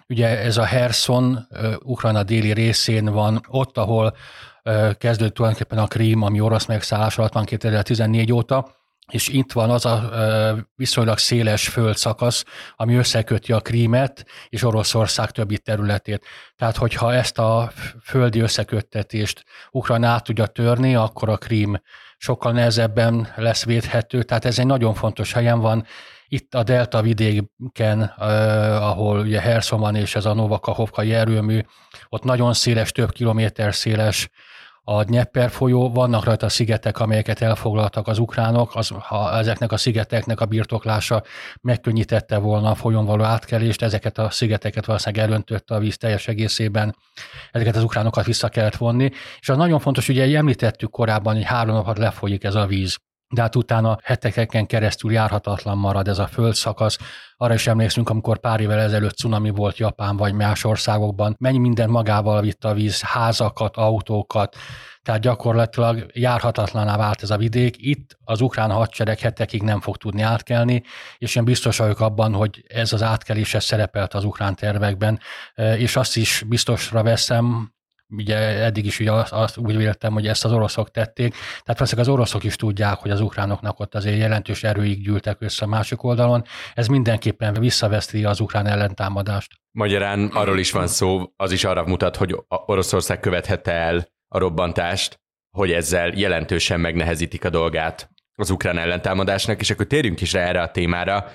ugye 0.10 0.40
ez 0.40 0.58
a 0.58 0.66
Herson, 0.66 1.48
Ukrajna 1.84 2.24
déli 2.24 2.54
részén 2.54 3.06
van, 3.06 3.42
ott, 3.48 3.78
ahol 3.78 4.16
kezdődött 4.98 5.34
tulajdonképpen 5.34 5.78
a 5.78 5.88
Krím, 5.88 6.22
ami 6.22 6.40
orosz 6.40 6.66
megszállás 6.66 7.18
alatt 7.18 7.34
van 7.34 7.46
2014 7.46 8.32
óta, 8.34 8.81
és 9.12 9.28
itt 9.28 9.52
van 9.52 9.70
az 9.70 9.86
a 9.86 10.10
viszonylag 10.76 11.18
széles 11.18 11.68
földszakasz, 11.68 12.44
ami 12.76 12.96
összeköti 12.96 13.52
a 13.52 13.60
Krímet 13.60 14.26
és 14.50 14.64
Oroszország 14.64 15.32
többi 15.32 15.58
területét. 15.58 16.26
Tehát, 16.56 16.78
hogyha 16.78 17.14
ezt 17.14 17.38
a 17.38 17.72
földi 18.04 18.40
összeköttetést 18.40 19.44
Ukrajna 19.72 20.08
át 20.08 20.24
tudja 20.24 20.46
törni, 20.46 20.96
akkor 20.96 21.30
a 21.30 21.38
Krím 21.38 21.82
sokkal 22.18 22.52
nehezebben 22.52 23.34
lesz 23.36 23.66
védhető. 23.66 24.24
Tehát 24.24 24.46
ez 24.46 24.60
egy 24.60 24.66
nagyon 24.66 24.94
fontos 24.94 25.34
helyen 25.34 25.60
van. 25.60 25.86
Itt 26.28 26.56
a 26.56 26.64
Delta 26.64 27.02
vidéken, 27.02 28.02
ahol 28.82 29.20
ugye 29.20 29.42
Herson 29.42 29.80
van, 29.80 29.96
és 29.96 30.16
ez 30.16 30.26
a 30.26 30.34
Novakahovkai 30.34 31.14
erőmű, 31.14 31.62
ott 32.10 32.24
nagyon 32.24 32.54
széles, 32.54 32.92
több 32.92 33.12
kilométer 33.12 33.76
széles 33.76 34.30
a 34.84 35.04
Dnieper 35.04 35.50
folyó, 35.50 35.90
vannak 35.92 36.24
rajta 36.24 36.50
szigetek, 36.50 37.00
amelyeket 37.00 37.42
elfoglaltak 37.42 38.08
az 38.08 38.20
ukránok, 38.20 38.76
az, 38.76 38.90
ha 39.00 39.38
ezeknek 39.38 39.72
a 39.72 39.78
szigeteknek 39.78 40.40
a 40.40 40.46
birtoklása 40.46 41.24
megkönnyítette 41.62 42.38
volna 42.38 42.70
a 42.70 42.76
folyón 42.76 43.06
való 43.06 43.24
átkelést, 43.24 43.82
ezeket 43.82 44.18
a 44.18 44.30
szigeteket 44.30 44.86
valószínűleg 44.86 45.26
elöntötte 45.26 45.76
a 45.76 45.80
víz 45.80 45.98
teljes 45.98 46.28
egészében, 46.28 46.96
ezeket 47.52 47.76
az 47.76 47.84
ukránokat 47.84 48.26
vissza 48.26 48.50
kellett 48.50 48.76
vonni. 48.76 49.12
És 49.40 49.50
az 49.50 49.58
nagyon 49.58 49.80
fontos, 49.80 50.10
ugye 50.10 50.38
említettük 50.38 50.90
korábban, 50.90 51.34
hogy 51.36 51.44
három 51.44 51.76
napot 51.76 51.98
lefolyik 51.98 52.44
ez 52.44 52.56
a 52.56 52.66
víz 52.66 52.98
de 53.32 53.42
hát 53.42 53.56
utána 53.56 53.98
hetekeken 54.04 54.66
keresztül 54.66 55.12
járhatatlan 55.12 55.78
marad 55.78 56.08
ez 56.08 56.20
a 56.20 56.28
földszakasz. 56.28 56.98
Arra 57.38 57.54
is 57.54 57.68
emlékszünk, 57.68 58.10
amikor 58.10 58.40
pár 58.40 58.60
évvel 58.60 58.80
ezelőtt 58.80 59.16
cunami 59.16 59.50
volt 59.50 59.78
Japán 59.78 60.18
vagy 60.18 60.34
más 60.34 60.64
országokban, 60.64 61.36
mennyi 61.40 61.58
minden 61.58 61.90
magával 61.90 62.42
vitt 62.42 62.66
a 62.66 62.74
víz, 62.74 63.02
házakat, 63.02 63.78
autókat, 63.78 64.56
tehát 65.04 65.22
gyakorlatilag 65.22 66.06
járhatatlaná 66.14 66.98
vált 66.98 67.24
ez 67.24 67.30
a 67.30 67.38
vidék. 67.38 67.76
Itt 67.78 68.18
az 68.24 68.42
ukrán 68.42 68.72
hadsereg 68.72 69.20
hetekig 69.20 69.64
nem 69.64 69.82
fog 69.82 69.98
tudni 69.98 70.22
átkelni, 70.22 70.84
és 71.18 71.36
én 71.36 71.44
biztos 71.44 71.78
vagyok 71.78 72.00
abban, 72.00 72.34
hogy 72.34 72.64
ez 72.68 72.94
az 72.94 73.04
átkelés 73.04 73.54
ez 73.54 73.64
szerepelt 73.64 74.14
az 74.14 74.24
ukrán 74.24 74.56
tervekben, 74.56 75.20
és 75.56 75.96
azt 75.96 76.18
is 76.18 76.44
biztosra 76.48 77.04
veszem, 77.04 77.74
ugye 78.18 78.38
eddig 78.38 78.86
is 78.86 79.00
ugye 79.00 79.12
azt, 79.12 79.32
azt 79.32 79.58
úgy 79.58 79.78
véltem, 79.78 80.14
hogy 80.14 80.28
ezt 80.28 80.46
az 80.46 80.52
oroszok 80.52 80.92
tették. 80.92 81.34
Tehát 81.64 81.78
persze 81.78 82.00
az 82.00 82.08
oroszok 82.08 82.44
is 82.44 82.56
tudják, 82.56 82.98
hogy 82.98 83.12
az 83.12 83.22
ukránoknak 83.22 83.80
ott 83.80 83.96
azért 83.96 84.18
jelentős 84.18 84.64
erőig 84.64 85.04
gyűltek 85.04 85.42
össze 85.42 85.66
a 85.66 85.68
másik 85.68 86.04
oldalon. 86.04 86.44
Ez 86.74 86.88
mindenképpen 86.88 87.54
visszaveszti 87.54 88.24
az 88.26 88.40
ukrán 88.40 88.68
ellentámadást. 88.68 89.52
Magyarán 89.72 90.28
arról 90.28 90.60
is 90.60 90.72
van 90.72 90.88
szó, 90.88 91.34
az 91.36 91.52
is 91.52 91.64
arra 91.64 91.84
mutat, 91.84 92.16
hogy 92.16 92.36
Oroszország 92.48 93.20
követhette 93.20 93.72
el 93.72 94.08
a 94.28 94.38
robbantást, 94.38 95.20
hogy 95.58 95.72
ezzel 95.72 96.12
jelentősen 96.16 96.80
megnehezítik 96.80 97.46
a 97.46 97.50
dolgát 97.50 98.10
az 98.36 98.50
ukrán 98.50 98.78
ellentámadásnak, 98.78 99.60
és 99.62 99.70
akkor 99.70 99.86
térjünk 99.86 100.22
is 100.22 100.34
rá 100.34 100.42
erre 100.42 100.62
a 100.62 100.72
témára. 100.72 101.26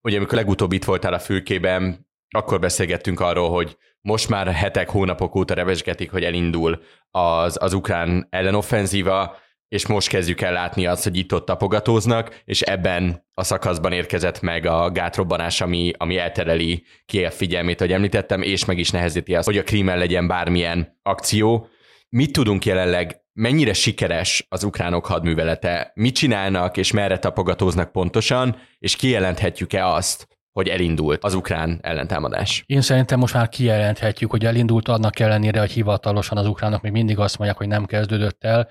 Ugye 0.00 0.16
amikor 0.16 0.38
legutóbb 0.38 0.72
itt 0.72 0.84
voltál 0.84 1.12
a 1.12 1.18
fülkében, 1.18 2.06
akkor 2.28 2.60
beszélgettünk 2.60 3.20
arról, 3.20 3.50
hogy 3.50 3.76
most 4.06 4.28
már 4.28 4.46
hetek, 4.46 4.90
hónapok 4.90 5.34
óta 5.34 5.54
revesgetik, 5.54 6.10
hogy 6.10 6.24
elindul 6.24 6.82
az, 7.10 7.56
az 7.60 7.72
ukrán 7.72 8.26
ellenoffenzíva, 8.30 9.36
és 9.68 9.86
most 9.86 10.08
kezdjük 10.08 10.40
el 10.40 10.52
látni 10.52 10.86
azt, 10.86 11.02
hogy 11.02 11.16
itt-ott 11.16 11.46
tapogatóznak, 11.46 12.42
és 12.44 12.60
ebben 12.60 13.26
a 13.34 13.44
szakaszban 13.44 13.92
érkezett 13.92 14.40
meg 14.40 14.66
a 14.66 14.90
gátrobbanás, 14.90 15.60
ami, 15.60 15.92
ami 15.96 16.18
eltereli 16.18 16.84
ki 17.06 17.24
a 17.24 17.30
figyelmét, 17.30 17.80
ahogy 17.80 17.92
említettem, 17.92 18.42
és 18.42 18.64
meg 18.64 18.78
is 18.78 18.90
nehezíti 18.90 19.34
azt, 19.34 19.46
hogy 19.46 19.58
a 19.58 19.62
krímen 19.62 19.98
legyen 19.98 20.26
bármilyen 20.26 20.98
akció. 21.02 21.68
Mit 22.08 22.32
tudunk 22.32 22.64
jelenleg, 22.64 23.20
mennyire 23.32 23.72
sikeres 23.72 24.46
az 24.48 24.64
ukránok 24.64 25.06
hadművelete, 25.06 25.92
mit 25.94 26.14
csinálnak, 26.14 26.76
és 26.76 26.92
merre 26.92 27.18
tapogatóznak 27.18 27.92
pontosan, 27.92 28.56
és 28.78 28.96
kijelenthetjük-e 28.96 29.86
azt, 29.86 30.35
hogy 30.56 30.68
elindult 30.68 31.24
az 31.24 31.34
ukrán 31.34 31.78
ellentámadás. 31.82 32.62
Én 32.66 32.80
szerintem 32.80 33.18
most 33.18 33.34
már 33.34 33.48
kijelenthetjük, 33.48 34.30
hogy 34.30 34.44
elindult 34.44 34.88
annak 34.88 35.18
ellenére, 35.18 35.60
hogy 35.60 35.70
hivatalosan 35.70 36.38
az 36.38 36.46
ukránok 36.46 36.82
még 36.82 36.92
mindig 36.92 37.18
azt 37.18 37.38
mondják, 37.38 37.58
hogy 37.58 37.68
nem 37.68 37.84
kezdődött 37.84 38.44
el, 38.44 38.68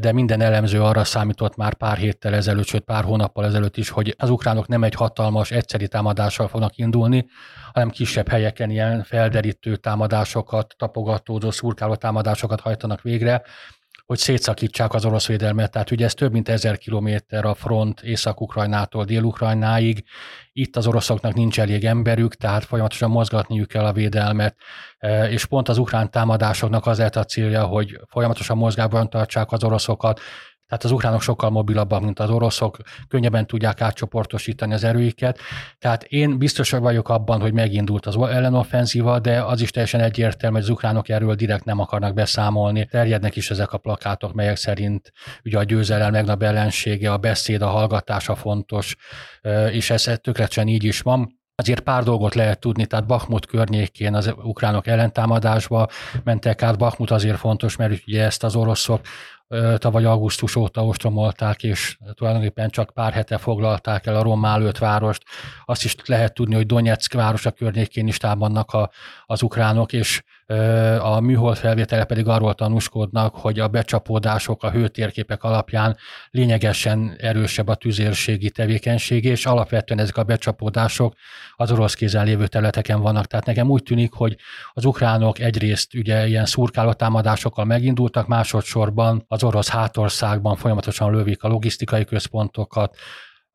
de 0.00 0.12
minden 0.12 0.40
elemző 0.40 0.82
arra 0.82 1.04
számított 1.04 1.56
már 1.56 1.74
pár 1.74 1.96
héttel 1.96 2.34
ezelőtt, 2.34 2.66
sőt 2.66 2.84
pár 2.84 3.04
hónappal 3.04 3.44
ezelőtt 3.44 3.76
is, 3.76 3.88
hogy 3.88 4.14
az 4.18 4.30
ukránok 4.30 4.66
nem 4.66 4.84
egy 4.84 4.94
hatalmas, 4.94 5.50
egyszeri 5.50 5.88
támadással 5.88 6.48
fognak 6.48 6.76
indulni, 6.76 7.26
hanem 7.72 7.90
kisebb 7.90 8.28
helyeken 8.28 8.70
ilyen 8.70 9.02
felderítő 9.02 9.76
támadásokat, 9.76 10.74
tapogatózó, 10.78 11.50
szurkáló 11.50 11.94
támadásokat 11.94 12.60
hajtanak 12.60 13.02
végre, 13.02 13.42
hogy 14.08 14.18
szétszakítsák 14.18 14.94
az 14.94 15.04
orosz 15.04 15.26
védelmet. 15.26 15.70
Tehát 15.70 15.90
ugye 15.90 16.04
ez 16.04 16.14
több 16.14 16.32
mint 16.32 16.48
ezer 16.48 16.78
kilométer 16.78 17.44
a 17.44 17.54
front 17.54 18.00
Észak-Ukrajnától 18.00 19.04
Dél-Ukrajnáig. 19.04 20.04
Itt 20.52 20.76
az 20.76 20.86
oroszoknak 20.86 21.34
nincs 21.34 21.60
elég 21.60 21.84
emberük, 21.84 22.34
tehát 22.34 22.64
folyamatosan 22.64 23.10
mozgatniuk 23.10 23.68
kell 23.68 23.84
a 23.84 23.92
védelmet, 23.92 24.56
e, 24.98 25.30
és 25.30 25.44
pont 25.44 25.68
az 25.68 25.78
ukrán 25.78 26.10
támadásoknak 26.10 26.86
az 26.86 26.98
lett 26.98 27.16
a 27.16 27.24
célja, 27.24 27.64
hogy 27.64 28.00
folyamatosan 28.06 28.56
mozgásban 28.56 29.10
tartsák 29.10 29.52
az 29.52 29.64
oroszokat, 29.64 30.20
tehát 30.68 30.84
az 30.84 30.90
ukránok 30.90 31.22
sokkal 31.22 31.50
mobilabbak, 31.50 32.02
mint 32.02 32.18
az 32.18 32.30
oroszok, 32.30 32.76
könnyebben 33.08 33.46
tudják 33.46 33.80
átcsoportosítani 33.80 34.72
az 34.72 34.84
erőiket. 34.84 35.38
Tehát 35.78 36.04
én 36.04 36.38
biztos 36.38 36.70
vagyok 36.70 37.08
abban, 37.08 37.40
hogy 37.40 37.52
megindult 37.52 38.06
az 38.06 38.16
ellenoffenzíva, 38.16 39.18
de 39.18 39.42
az 39.42 39.60
is 39.60 39.70
teljesen 39.70 40.00
egyértelmű, 40.00 40.56
hogy 40.56 40.64
az 40.64 40.70
ukránok 40.70 41.08
erről 41.08 41.34
direkt 41.34 41.64
nem 41.64 41.80
akarnak 41.80 42.14
beszámolni. 42.14 42.86
Terjednek 42.86 43.36
is 43.36 43.50
ezek 43.50 43.72
a 43.72 43.78
plakátok, 43.78 44.34
melyek 44.34 44.56
szerint 44.56 45.12
ugye 45.44 45.58
a 45.58 45.62
győzelem 45.62 46.12
legnagyobb 46.12 46.42
ellensége, 46.42 47.12
a 47.12 47.16
beszéd, 47.16 47.62
a 47.62 47.68
hallgatása 47.68 48.34
fontos, 48.34 48.96
és 49.70 49.90
ez 49.90 50.02
tökéletesen 50.02 50.68
így 50.68 50.84
is 50.84 51.00
van. 51.00 51.36
Azért 51.54 51.80
pár 51.80 52.02
dolgot 52.02 52.34
lehet 52.34 52.58
tudni, 52.58 52.86
tehát 52.86 53.06
Bakhmut 53.06 53.46
környékén 53.46 54.14
az 54.14 54.34
ukránok 54.42 54.86
ellentámadásba 54.86 55.88
mentek 56.24 56.62
át. 56.62 56.78
Bakhmut 56.78 57.10
azért 57.10 57.38
fontos, 57.38 57.76
mert 57.76 58.02
ugye 58.06 58.24
ezt 58.24 58.44
az 58.44 58.56
oroszok 58.56 59.00
tavaly 59.76 60.04
augusztus 60.04 60.56
óta 60.56 60.84
ostromolták, 60.84 61.62
és 61.62 61.98
tulajdonképpen 62.14 62.70
csak 62.70 62.90
pár 62.90 63.12
hete 63.12 63.38
foglalták 63.38 64.06
el 64.06 64.16
a 64.16 64.22
öt 64.62 64.78
várost. 64.78 65.22
Azt 65.64 65.84
is 65.84 65.94
lehet 66.04 66.34
tudni, 66.34 66.54
hogy 66.54 66.66
Donetsk 66.66 67.12
városa 67.12 67.50
környékén 67.50 68.06
is 68.06 68.16
támadnak 68.16 68.72
a, 68.72 68.90
az 69.26 69.42
ukránok, 69.42 69.92
és 69.92 70.22
a 71.00 71.20
műhold 71.20 71.56
felvétele 71.56 72.04
pedig 72.04 72.28
arról 72.28 72.54
tanúskodnak, 72.54 73.34
hogy 73.34 73.60
a 73.60 73.68
becsapódások 73.68 74.62
a 74.62 74.70
hőtérképek 74.70 75.42
alapján 75.42 75.96
lényegesen 76.30 77.16
erősebb 77.18 77.68
a 77.68 77.74
tüzérségi 77.74 78.50
tevékenység, 78.50 79.24
és 79.24 79.46
alapvetően 79.46 80.00
ezek 80.00 80.16
a 80.16 80.22
becsapódások 80.22 81.14
az 81.56 81.72
orosz 81.72 81.94
kézen 81.94 82.24
lévő 82.24 82.46
területeken 82.46 83.00
vannak. 83.00 83.26
Tehát 83.26 83.46
nekem 83.46 83.70
úgy 83.70 83.82
tűnik, 83.82 84.12
hogy 84.12 84.36
az 84.72 84.84
ukránok 84.84 85.38
egyrészt 85.38 85.94
ugye 85.94 86.26
ilyen 86.26 86.46
szurkáló 86.46 86.92
támadásokkal 86.92 87.64
megindultak, 87.64 88.26
másodszorban 88.26 89.24
az 89.28 89.42
orosz 89.44 89.68
hátországban 89.68 90.56
folyamatosan 90.56 91.12
lövik 91.12 91.42
a 91.42 91.48
logisztikai 91.48 92.04
központokat, 92.04 92.96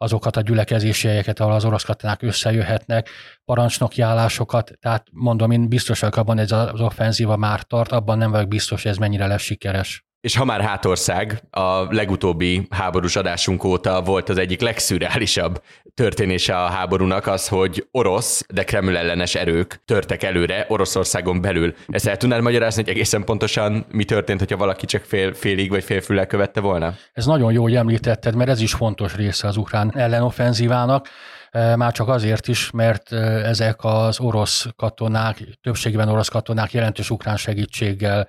azokat 0.03 0.37
a 0.37 0.41
gyülekezési 0.41 1.07
helyeket, 1.07 1.39
ahol 1.39 1.53
az 1.53 1.65
orosz 1.65 1.83
katonák 1.83 2.21
összejöhetnek, 2.21 3.09
parancsnoki 3.45 4.01
állásokat, 4.01 4.71
tehát 4.79 5.07
mondom, 5.11 5.51
én 5.51 5.69
biztos 5.69 5.99
vagyok 5.99 6.15
abban, 6.15 6.37
ez 6.37 6.51
az 6.51 6.81
offenzíva 6.81 7.37
már 7.37 7.61
tart, 7.61 7.91
abban 7.91 8.17
nem 8.17 8.31
vagyok 8.31 8.47
biztos, 8.47 8.81
hogy 8.81 8.91
ez 8.91 8.97
mennyire 8.97 9.27
lesz 9.27 9.41
sikeres. 9.41 10.05
És 10.23 10.35
ha 10.35 10.45
már 10.45 10.61
hátország, 10.61 11.43
a 11.49 11.93
legutóbbi 11.93 12.67
háborús 12.69 13.15
adásunk 13.15 13.63
óta 13.63 14.01
volt 14.01 14.29
az 14.29 14.37
egyik 14.37 14.61
legszürreálisabb 14.61 15.63
történése 15.93 16.55
a 16.55 16.67
háborúnak 16.67 17.27
az, 17.27 17.47
hogy 17.47 17.87
orosz, 17.91 18.45
de 18.53 18.63
Kreml 18.63 18.97
ellenes 18.97 19.35
erők 19.35 19.81
törtek 19.85 20.23
előre 20.23 20.65
Oroszországon 20.69 21.41
belül. 21.41 21.73
Ezt 21.87 22.07
el 22.07 22.17
tudnád 22.17 22.41
magyarázni, 22.41 22.81
hogy 22.83 22.91
egészen 22.91 23.23
pontosan 23.23 23.85
mi 23.91 24.03
történt, 24.03 24.39
hogyha 24.39 24.57
valaki 24.57 24.85
csak 24.85 25.03
fél, 25.03 25.33
félig 25.33 25.69
vagy 25.69 25.83
félfüllel 25.83 26.27
követte 26.27 26.59
volna? 26.59 26.93
Ez 27.13 27.25
nagyon 27.25 27.51
jó, 27.51 27.61
hogy 27.61 27.75
említetted, 27.75 28.35
mert 28.35 28.49
ez 28.49 28.61
is 28.61 28.73
fontos 28.73 29.15
része 29.15 29.47
az 29.47 29.57
ukrán 29.57 29.91
ellenoffenzívának 29.95 31.07
már 31.53 31.91
csak 31.91 32.07
azért 32.07 32.47
is, 32.47 32.71
mert 32.71 33.11
ezek 33.11 33.83
az 33.83 34.19
orosz 34.19 34.65
katonák, 34.75 35.43
többségében 35.61 36.09
orosz 36.09 36.27
katonák 36.27 36.71
jelentős 36.71 37.09
ukrán 37.09 37.37
segítséggel 37.37 38.27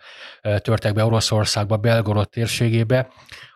törtek 0.59 0.95
be 0.95 1.05
Oroszországba, 1.05 1.77
Belgorod 1.77 2.29
térségébe. 2.29 3.09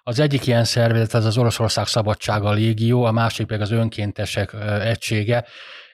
Az 0.02 0.18
egyik 0.18 0.46
ilyen 0.46 0.64
szervezet 0.64 1.14
az 1.14 1.24
az 1.24 1.38
Oroszország 1.38 1.86
Szabadsága 1.86 2.50
Légió, 2.50 3.04
a 3.04 3.12
másik 3.12 3.46
pedig 3.46 3.62
az 3.62 3.70
önkéntesek 3.70 4.52
egysége. 4.82 5.44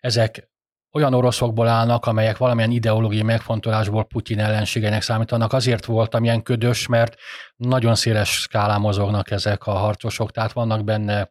Ezek 0.01 0.49
olyan 0.93 1.15
oroszokból 1.15 1.69
állnak, 1.69 2.07
amelyek 2.07 2.37
valamilyen 2.37 2.71
ideológiai 2.71 3.23
megfontolásból 3.23 4.05
Putyin 4.05 4.39
ellenségeinek 4.41 5.03
számítanak. 5.03 5.53
Azért 5.53 5.85
volt 5.85 6.15
amilyen 6.15 6.43
ködös, 6.43 6.87
mert 6.87 7.15
nagyon 7.57 7.95
széles 7.95 8.41
skálán 8.41 8.81
mozognak 8.81 9.31
ezek 9.31 9.67
a 9.67 9.73
harcosok, 9.73 10.31
tehát 10.31 10.53
vannak 10.53 10.85
benne 10.85 11.31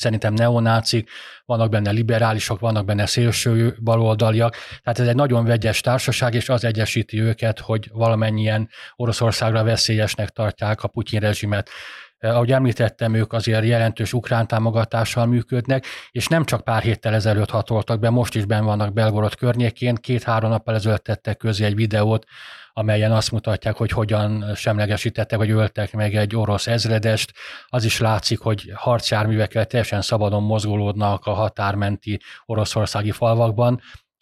szerintem 0.00 0.34
neonácik, 0.34 1.10
vannak 1.44 1.70
benne 1.70 1.90
liberálisok, 1.90 2.60
vannak 2.60 2.84
benne 2.84 3.06
szélső 3.06 3.76
baloldaliak, 3.80 4.56
tehát 4.82 4.98
ez 4.98 5.06
egy 5.06 5.14
nagyon 5.14 5.44
vegyes 5.44 5.80
társaság, 5.80 6.34
és 6.34 6.48
az 6.48 6.64
egyesíti 6.64 7.20
őket, 7.20 7.58
hogy 7.58 7.88
valamennyien 7.92 8.68
Oroszországra 8.96 9.62
veszélyesnek 9.62 10.28
tartják 10.28 10.82
a 10.82 10.88
Putyin 10.88 11.20
rezsimet. 11.20 11.70
Eh, 12.18 12.34
ahogy 12.34 12.52
említettem, 12.52 13.14
ők 13.14 13.32
azért 13.32 13.64
jelentős 13.64 14.12
ukrán 14.12 14.46
támogatással 14.46 15.26
működnek, 15.26 15.84
és 16.10 16.26
nem 16.26 16.44
csak 16.44 16.64
pár 16.64 16.82
héttel 16.82 17.14
ezelőtt 17.14 17.50
hatoltak 17.50 18.00
be, 18.00 18.10
most 18.10 18.34
is 18.34 18.44
ben 18.44 18.64
vannak 18.64 18.92
Belgorod 18.92 19.34
környékén. 19.34 19.94
Két-három 19.94 20.50
nappal 20.50 20.74
ezelőtt 20.74 21.04
tettek 21.04 21.36
közé 21.36 21.64
egy 21.64 21.74
videót, 21.74 22.26
amelyen 22.72 23.12
azt 23.12 23.30
mutatják, 23.30 23.76
hogy 23.76 23.90
hogyan 23.90 24.54
semlegesítettek, 24.54 25.38
vagy 25.38 25.50
öltek 25.50 25.92
meg 25.92 26.14
egy 26.14 26.36
orosz 26.36 26.66
ezredest. 26.66 27.32
Az 27.66 27.84
is 27.84 27.98
látszik, 27.98 28.38
hogy 28.38 28.72
harcjárművekkel 28.74 29.66
teljesen 29.66 30.02
szabadon 30.02 30.42
mozgolódnak 30.42 31.26
a 31.26 31.32
határmenti 31.32 32.20
oroszországi 32.46 33.10
falvakban, 33.10 33.80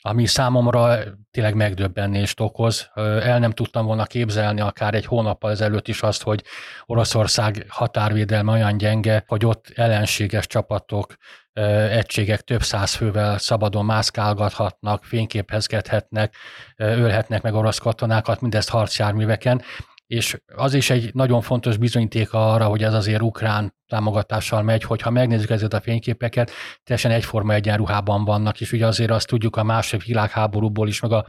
ami 0.08 0.26
számomra 0.26 0.98
tényleg 1.30 1.54
megdöbbenést 1.54 2.40
okoz. 2.40 2.90
El 2.94 3.38
nem 3.38 3.50
tudtam 3.50 3.86
volna 3.86 4.04
képzelni 4.04 4.60
akár 4.60 4.94
egy 4.94 5.04
hónappal 5.04 5.50
ezelőtt 5.50 5.88
is 5.88 6.02
azt, 6.02 6.22
hogy 6.22 6.42
Oroszország 6.86 7.66
határvédelme 7.68 8.52
olyan 8.52 8.76
gyenge, 8.76 9.24
hogy 9.26 9.44
ott 9.44 9.72
ellenséges 9.74 10.46
csapatok, 10.46 11.14
egységek 11.90 12.40
több 12.40 12.62
száz 12.62 12.94
fővel 12.94 13.38
szabadon 13.38 13.84
mászkálgathatnak, 13.84 15.04
fényképezgethetnek, 15.04 16.34
ölhetnek 16.76 17.42
meg 17.42 17.54
orosz 17.54 17.78
katonákat, 17.78 18.40
mindezt 18.40 18.68
harcjárműveken, 18.68 19.62
és 20.08 20.40
az 20.54 20.74
is 20.74 20.90
egy 20.90 21.10
nagyon 21.14 21.40
fontos 21.40 21.76
bizonyíték 21.76 22.32
arra, 22.32 22.64
hogy 22.64 22.82
ez 22.82 22.94
azért 22.94 23.22
ukrán 23.22 23.74
támogatással 23.86 24.62
megy, 24.62 24.82
hogyha 24.82 25.10
megnézzük 25.10 25.50
ezeket 25.50 25.72
a 25.72 25.80
fényképeket, 25.80 26.50
teljesen 26.84 27.10
egyforma 27.10 27.52
egyenruhában 27.52 28.24
vannak, 28.24 28.60
és 28.60 28.72
ugye 28.72 28.86
azért 28.86 29.10
azt 29.10 29.26
tudjuk 29.26 29.56
a 29.56 29.62
második 29.62 30.06
világháborúból 30.06 30.88
is, 30.88 31.00
meg 31.00 31.12
a 31.12 31.26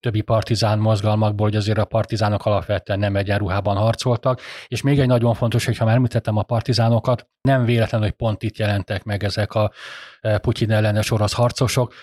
többi 0.00 0.20
partizán 0.20 0.78
mozgalmakból, 0.78 1.46
hogy 1.46 1.56
azért 1.56 1.78
a 1.78 1.84
partizánok 1.84 2.46
alapvetően 2.46 2.98
nem 2.98 3.16
egyenruhában 3.16 3.76
harcoltak, 3.76 4.40
és 4.68 4.82
még 4.82 5.00
egy 5.00 5.06
nagyon 5.06 5.34
fontos, 5.34 5.64
hogyha 5.64 5.84
már 5.84 5.94
említettem 5.94 6.36
a 6.36 6.42
partizánokat, 6.42 7.28
nem 7.40 7.64
véletlen, 7.64 8.00
hogy 8.00 8.12
pont 8.12 8.42
itt 8.42 8.56
jelentek 8.56 9.04
meg 9.04 9.24
ezek 9.24 9.54
a 9.54 9.72
e, 10.20 10.38
Putyin 10.38 10.70
ellenes 10.70 11.10
orosz 11.10 11.32
harcosok, 11.32 11.94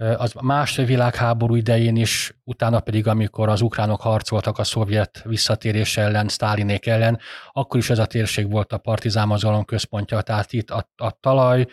az 0.00 0.32
második 0.40 0.88
világháború 0.88 1.54
idején 1.54 1.96
is, 1.96 2.40
utána 2.44 2.80
pedig, 2.80 3.06
amikor 3.06 3.48
az 3.48 3.60
ukránok 3.60 4.00
harcoltak 4.00 4.58
a 4.58 4.64
szovjet 4.64 5.22
visszatérés 5.24 5.96
ellen, 5.96 6.28
Sztálinék 6.28 6.86
ellen, 6.86 7.18
akkor 7.52 7.80
is 7.80 7.90
ez 7.90 7.98
a 7.98 8.06
térség 8.06 8.50
volt 8.50 8.72
a 8.72 8.78
partizán 8.78 9.64
központja. 9.64 10.20
Tehát 10.20 10.52
itt 10.52 10.70
a, 10.70 10.90
a 10.96 11.10
talaj, 11.10 11.66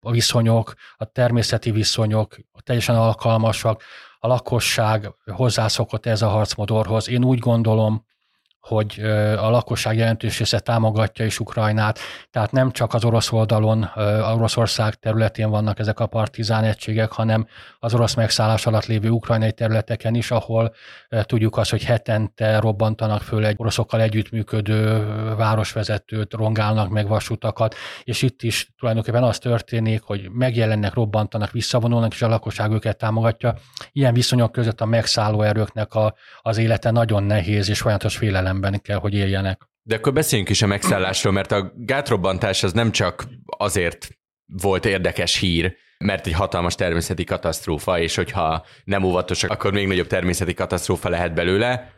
a 0.00 0.10
viszonyok, 0.10 0.74
a 0.96 1.04
természeti 1.04 1.70
viszonyok 1.70 2.36
teljesen 2.62 2.96
alkalmasak, 2.96 3.82
a 4.18 4.26
lakosság 4.26 5.14
hozzászokott 5.32 6.06
ez 6.06 6.22
a 6.22 6.28
harcmodorhoz. 6.28 7.08
Én 7.08 7.24
úgy 7.24 7.38
gondolom, 7.38 8.06
hogy 8.60 9.00
a 9.38 9.50
lakosság 9.50 9.96
jelentős 9.96 10.38
része 10.38 10.58
támogatja 10.58 11.24
is 11.24 11.40
Ukrajnát, 11.40 11.98
tehát 12.30 12.52
nem 12.52 12.70
csak 12.70 12.94
az 12.94 13.04
orosz 13.04 13.32
oldalon, 13.32 13.82
a 13.82 14.34
Oroszország 14.34 14.94
területén 14.94 15.50
vannak 15.50 15.78
ezek 15.78 16.00
a 16.00 16.06
partizán 16.06 16.64
egységek, 16.64 17.12
hanem 17.12 17.46
az 17.78 17.94
orosz 17.94 18.14
megszállás 18.14 18.66
alatt 18.66 18.86
lévő 18.86 19.08
ukrajnai 19.08 19.52
területeken 19.52 20.14
is, 20.14 20.30
ahol 20.30 20.74
tudjuk 21.22 21.56
azt, 21.56 21.70
hogy 21.70 21.84
hetente 21.84 22.60
robbantanak 22.60 23.22
föl 23.22 23.44
egy 23.46 23.54
oroszokkal 23.58 24.00
együttműködő 24.00 25.06
városvezetőt, 25.36 26.32
rongálnak 26.32 26.88
meg 26.88 27.08
vasutakat, 27.08 27.74
és 28.04 28.22
itt 28.22 28.42
is 28.42 28.72
tulajdonképpen 28.78 29.22
az 29.22 29.38
történik, 29.38 30.02
hogy 30.02 30.30
megjelennek, 30.30 30.94
robbantanak, 30.94 31.50
visszavonulnak, 31.50 32.12
és 32.12 32.22
a 32.22 32.28
lakosság 32.28 32.72
őket 32.72 32.96
támogatja. 32.96 33.54
Ilyen 33.92 34.14
viszonyok 34.14 34.52
között 34.52 34.80
a 34.80 34.84
megszálló 34.84 35.42
erőknek 35.42 35.94
a, 35.94 36.14
az 36.40 36.58
élete 36.58 36.90
nagyon 36.90 37.22
nehéz 37.22 37.68
és 37.68 37.80
folyamatos 37.80 38.16
félelem 38.16 38.49
félelemben 38.50 38.80
kell, 38.82 38.98
hogy 38.98 39.14
éljenek. 39.14 39.68
De 39.82 39.94
akkor 39.94 40.12
beszéljünk 40.12 40.50
is 40.50 40.62
a 40.62 40.66
megszállásról, 40.66 41.32
mert 41.32 41.52
a 41.52 41.72
gátrobbantás 41.76 42.62
az 42.62 42.72
nem 42.72 42.92
csak 42.92 43.24
azért 43.46 44.08
volt 44.62 44.84
érdekes 44.84 45.36
hír, 45.36 45.76
mert 45.98 46.26
egy 46.26 46.32
hatalmas 46.32 46.74
természeti 46.74 47.24
katasztrófa, 47.24 47.98
és 47.98 48.14
hogyha 48.14 48.64
nem 48.84 49.02
óvatosak, 49.02 49.50
akkor 49.50 49.72
még 49.72 49.86
nagyobb 49.86 50.06
természeti 50.06 50.54
katasztrófa 50.54 51.08
lehet 51.08 51.34
belőle, 51.34 51.92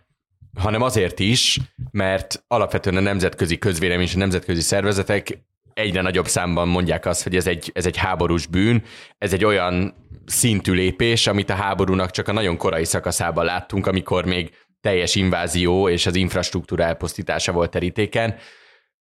hanem 0.59 0.83
azért 0.83 1.19
is, 1.19 1.59
mert 1.91 2.45
alapvetően 2.49 2.97
a 2.97 3.01
nemzetközi 3.01 3.59
közvélemény 3.59 4.07
és 4.07 4.15
a 4.15 4.19
nemzetközi 4.19 4.61
szervezetek 4.61 5.39
egyre 5.75 6.03
nagyobb 6.03 6.27
számban 6.27 6.69
mondják 6.69 7.07
azt, 7.07 7.23
hogy 7.23 7.37
ez 7.37 7.47
egy, 7.47 7.71
ez 7.75 7.87
egy 7.87 7.97
háborús 7.97 8.47
bűn, 8.47 8.83
ez 9.19 9.33
egy 9.33 9.45
olyan 9.45 9.95
szintű 10.27 10.73
lépés, 10.73 11.27
amit 11.27 11.51
a 11.51 11.55
háborúnak 11.55 12.11
csak 12.11 12.29
a 12.29 12.33
nagyon 12.33 12.57
korai 12.57 12.85
szakaszában 12.85 13.45
láttunk, 13.45 13.87
amikor 13.87 14.25
még 14.25 14.51
teljes 14.83 15.15
invázió 15.15 15.89
és 15.89 16.07
az 16.07 16.15
infrastruktúra 16.15 16.85
elpusztítása 16.85 17.53
volt 17.53 17.71
terítéken. 17.71 18.35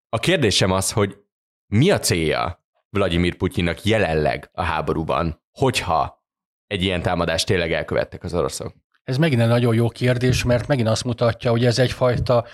A 0.09 0.19
kérdésem 0.19 0.71
az, 0.71 0.91
hogy 0.91 1.17
mi 1.67 1.91
a 1.91 1.99
célja 1.99 2.63
Vladimir 2.89 3.35
Putyinnak 3.35 3.83
jelenleg 3.83 4.49
a 4.53 4.61
háborúban, 4.61 5.43
hogyha 5.51 6.25
egy 6.67 6.83
ilyen 6.83 7.01
támadást 7.01 7.45
tényleg 7.45 7.71
elkövettek 7.71 8.23
az 8.23 8.33
oroszok? 8.33 8.73
Ez 9.03 9.17
megint 9.17 9.41
egy 9.41 9.47
nagyon 9.47 9.75
jó 9.75 9.89
kérdés, 9.89 10.43
mert 10.43 10.67
megint 10.67 10.87
azt 10.87 11.03
mutatja, 11.03 11.51
hogy 11.51 11.65
ez 11.65 11.79
egyfajta 11.79 12.45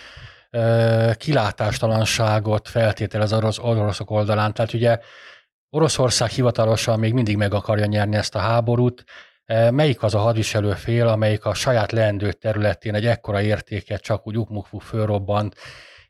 kilátástalanságot 1.18 2.68
feltétel 2.68 3.22
az 3.22 3.34
orosz, 3.34 3.60
oroszok 3.60 4.12
oldalán. 4.12 4.54
Tehát 4.54 4.74
ugye 4.74 5.00
Oroszország 5.70 6.30
hivatalosan 6.30 7.00
még 7.00 7.14
mindig 7.14 7.38
meg 7.38 7.54
akarja 7.54 7.86
nyerni 7.86 8.16
ezt 8.16 8.36
a 8.36 8.40
háborút, 8.40 9.04
melyik 9.72 10.04
az 10.04 10.16
a 10.16 10.20
hadviselő 10.20 10.74
fél, 10.74 11.08
amelyik 11.08 11.46
a 11.46 11.54
saját 11.54 11.92
leendő 11.92 12.32
területén 12.32 12.96
egy 12.96 13.06
ekkora 13.06 13.42
értéket 13.42 14.02
csak 14.02 14.28
úgy 14.28 14.38
ukmukfú 14.38 14.78
fölrobbant, 14.78 15.56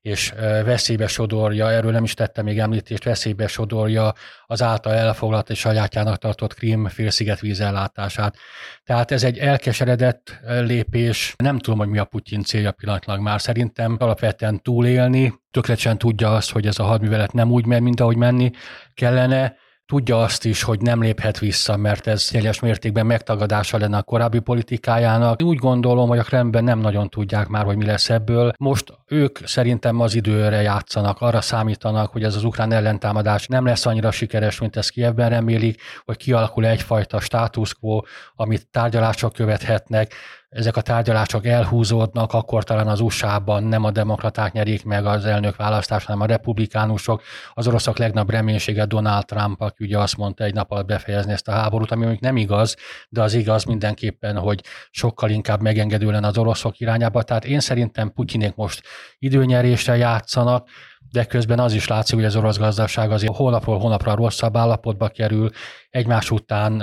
és 0.05 0.31
e, 0.31 0.63
veszélybe 0.63 1.07
sodorja, 1.07 1.71
erről 1.71 1.91
nem 1.91 2.03
is 2.03 2.13
tette 2.13 2.41
még 2.41 2.59
említést, 2.59 3.03
veszélybe 3.03 3.47
sodorja 3.47 4.13
az 4.45 4.61
által 4.61 4.93
elfoglalt 4.93 5.49
és 5.49 5.59
sajátjának 5.59 6.17
tartott 6.17 6.53
Krím 6.53 6.87
félsziget 6.87 7.39
vízellátását. 7.39 8.35
Tehát 8.83 9.11
ez 9.11 9.23
egy 9.23 9.37
elkeseredett 9.37 10.39
e, 10.45 10.59
lépés. 10.59 11.33
Nem 11.37 11.59
tudom, 11.59 11.79
hogy 11.79 11.87
mi 11.87 11.97
a 11.97 12.05
Putyin 12.05 12.43
célja 12.43 12.71
pillanatlag 12.71 13.19
már. 13.19 13.41
Szerintem 13.41 13.95
alapvetően 13.99 14.61
túlélni, 14.61 15.33
tökéletesen 15.51 15.97
tudja 15.97 16.35
azt, 16.35 16.51
hogy 16.51 16.67
ez 16.67 16.79
a 16.79 16.83
hadművelet 16.83 17.33
nem 17.33 17.51
úgy 17.51 17.65
megy, 17.65 17.81
mint 17.81 17.99
ahogy 17.99 18.17
menni 18.17 18.51
kellene, 18.93 19.55
Tudja 19.87 20.21
azt 20.21 20.45
is, 20.45 20.63
hogy 20.63 20.81
nem 20.81 21.01
léphet 21.01 21.39
vissza, 21.39 21.77
mert 21.77 22.07
ez 22.07 22.25
teljes 22.25 22.59
mértékben 22.59 23.05
megtagadása 23.05 23.77
lenne 23.77 23.97
a 23.97 24.03
korábbi 24.03 24.39
politikájának. 24.39 25.41
Úgy 25.41 25.57
gondolom, 25.57 26.09
hogy 26.09 26.17
a 26.17 26.23
Kremben 26.23 26.63
nem 26.63 26.79
nagyon 26.79 27.09
tudják 27.09 27.47
már, 27.47 27.65
hogy 27.65 27.77
mi 27.77 27.85
lesz 27.85 28.09
ebből. 28.09 28.53
Most 28.57 28.93
ők 29.07 29.39
szerintem 29.43 29.99
az 29.99 30.15
időre 30.15 30.61
játszanak, 30.61 31.21
arra 31.21 31.41
számítanak, 31.41 32.11
hogy 32.11 32.23
ez 32.23 32.35
az 32.35 32.43
ukrán 32.43 32.71
ellentámadás 32.71 33.47
nem 33.47 33.65
lesz 33.65 33.85
annyira 33.85 34.11
sikeres, 34.11 34.59
mint 34.59 34.75
ezt 34.75 34.89
Kievben 34.89 35.29
remélik, 35.29 35.81
hogy 36.05 36.17
kialakul 36.17 36.65
egyfajta 36.65 37.19
status 37.19 37.73
quo, 37.73 37.99
amit 38.35 38.67
tárgyalások 38.71 39.33
követhetnek, 39.33 40.13
ezek 40.55 40.77
a 40.77 40.81
tárgyalások 40.81 41.45
elhúzódnak, 41.45 42.33
akkor 42.33 42.63
talán 42.63 42.87
az 42.87 42.99
USA-ban 42.99 43.63
nem 43.63 43.83
a 43.83 43.91
demokraták 43.91 44.51
nyerik 44.51 44.83
meg 44.83 45.05
az 45.05 45.25
elnök 45.25 45.55
választást, 45.55 46.05
hanem 46.05 46.21
a 46.21 46.25
republikánusok. 46.25 47.21
Az 47.53 47.67
oroszok 47.67 47.97
legnagyobb 47.97 48.29
reménysége 48.29 48.85
Donald 48.85 49.25
Trump, 49.25 49.61
aki 49.61 49.83
ugye 49.83 49.97
azt 49.97 50.17
mondta 50.17 50.43
egy 50.43 50.53
nap 50.53 50.71
alatt 50.71 50.85
befejezni 50.85 51.31
ezt 51.31 51.47
a 51.47 51.51
háborút, 51.51 51.91
ami 51.91 52.05
még 52.05 52.19
nem 52.19 52.37
igaz, 52.37 52.75
de 53.09 53.21
az 53.21 53.33
igaz 53.33 53.63
mindenképpen, 53.63 54.37
hogy 54.37 54.61
sokkal 54.89 55.29
inkább 55.29 55.61
megengedő 55.61 56.11
lenne 56.11 56.27
az 56.27 56.37
oroszok 56.37 56.79
irányába. 56.79 57.23
Tehát 57.23 57.45
én 57.45 57.59
szerintem 57.59 58.11
Putyinék 58.11 58.55
most 58.55 58.81
időnyerésre 59.17 59.95
játszanak, 59.95 60.67
de 61.11 61.25
közben 61.25 61.59
az 61.59 61.73
is 61.73 61.87
látszik, 61.87 62.15
hogy 62.15 62.25
az 62.25 62.35
orosz 62.35 62.57
gazdaság 62.57 63.11
azért 63.11 63.35
hónapról 63.35 63.79
hónapra 63.79 64.15
rosszabb 64.15 64.57
állapotba 64.57 65.07
kerül, 65.07 65.49
egymás 65.89 66.31
után 66.31 66.77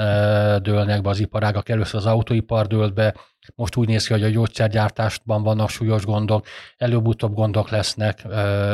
dőlnek 0.63 1.03
be 1.03 1.09
az 1.09 1.21
iparágak, 1.21 1.69
először 1.69 2.01
az 2.01 2.07
autóipar 2.07 2.67
dőlt 2.67 2.95
be, 2.95 3.15
most 3.55 3.77
úgy 3.77 3.89
néz 3.89 4.07
ki, 4.07 4.13
hogy 4.13 4.23
a 4.23 4.29
gyógyszergyártásban 4.29 5.43
vannak 5.43 5.71
súlyos 5.71 6.05
gondok, 6.05 6.47
előbb-utóbb 6.77 7.35
gondok 7.35 7.71
lesznek 7.71 8.23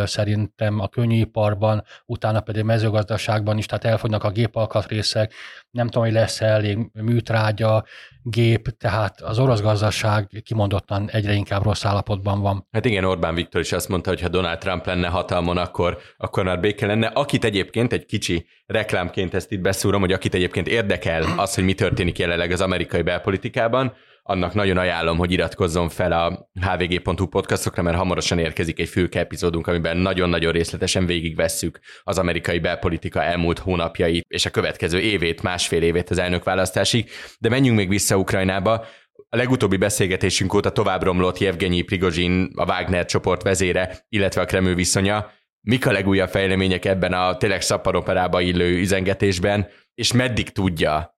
szerintem 0.04 0.80
a 0.80 0.88
könnyűiparban, 0.88 1.84
utána 2.06 2.40
pedig 2.40 2.62
a 2.62 2.64
mezőgazdaságban 2.64 3.58
is, 3.58 3.66
tehát 3.66 3.84
elfogynak 3.84 4.24
a 4.24 4.30
gépalkatrészek, 4.30 5.32
nem 5.70 5.86
tudom, 5.86 6.02
hogy 6.02 6.12
lesz 6.12 6.40
elég 6.40 6.78
műtrágya, 6.92 7.84
gép, 8.22 8.68
tehát 8.78 9.20
az 9.20 9.38
orosz 9.38 9.60
gazdaság 9.60 10.42
kimondottan 10.44 11.10
egyre 11.10 11.32
inkább 11.32 11.62
rossz 11.62 11.84
állapotban 11.84 12.40
van. 12.40 12.66
Hát 12.70 12.84
igen, 12.84 13.04
Orbán 13.04 13.34
Viktor 13.34 13.60
is 13.60 13.72
azt 13.72 13.88
mondta, 13.88 14.08
hogy 14.08 14.20
ha 14.20 14.28
Donald 14.28 14.58
Trump 14.58 14.86
lenne 14.86 15.08
hatalmon, 15.08 15.56
akkor, 15.56 15.98
akkor 16.16 16.44
már 16.44 16.60
béke 16.60 16.86
lenne. 16.86 17.06
Akit 17.06 17.44
egyébként 17.44 17.92
egy 17.92 18.04
kicsi 18.04 18.46
reklámként 18.66 19.34
ezt 19.34 19.52
itt 19.52 19.60
beszúrom, 19.60 20.00
hogy 20.00 20.12
akit 20.12 20.34
egyébként 20.34 20.68
érdekel 20.68 21.24
az, 21.36 21.54
hogy 21.54 21.64
mi 21.64 21.74
történik 21.74 22.18
jelenleg 22.18 22.50
az 22.50 22.60
amerikai 22.60 23.02
belpolitikában, 23.02 23.92
annak 24.28 24.54
nagyon 24.54 24.76
ajánlom, 24.76 25.18
hogy 25.18 25.32
iratkozzon 25.32 25.88
fel 25.88 26.12
a 26.12 26.50
hvg.hu 26.60 27.26
podcastokra, 27.26 27.82
mert 27.82 27.96
hamarosan 27.96 28.38
érkezik 28.38 28.78
egy 28.78 28.88
fülke 28.88 29.18
epizódunk, 29.18 29.66
amiben 29.66 29.96
nagyon-nagyon 29.96 30.52
részletesen 30.52 31.06
végigvesszük 31.06 31.78
az 32.02 32.18
amerikai 32.18 32.58
belpolitika 32.58 33.22
elmúlt 33.22 33.58
hónapjait 33.58 34.24
és 34.28 34.46
a 34.46 34.50
következő 34.50 35.00
évét, 35.00 35.42
másfél 35.42 35.82
évét 35.82 36.10
az 36.10 36.18
elnökválasztásig. 36.18 37.10
De 37.38 37.48
menjünk 37.48 37.76
még 37.76 37.88
vissza 37.88 38.16
Ukrajnába. 38.16 38.84
A 39.28 39.36
legutóbbi 39.36 39.76
beszélgetésünk 39.76 40.54
óta 40.54 40.70
tovább 40.70 41.02
romlott 41.02 41.38
Jevgenyi 41.38 41.82
Prigozsin, 41.82 42.50
a 42.54 42.64
Wagner 42.64 43.04
csoport 43.04 43.42
vezére, 43.42 44.06
illetve 44.08 44.40
a 44.40 44.44
Kreml 44.44 44.74
viszonya. 44.74 45.30
Mik 45.60 45.86
a 45.86 45.92
legújabb 45.92 46.28
fejlemények 46.28 46.84
ebben 46.84 47.12
a 47.12 47.36
tényleg 47.36 47.62
szapparoperába 47.62 48.40
illő 48.40 48.78
üzengetésben, 48.78 49.68
és 49.94 50.12
meddig 50.12 50.50
tudja 50.50 51.17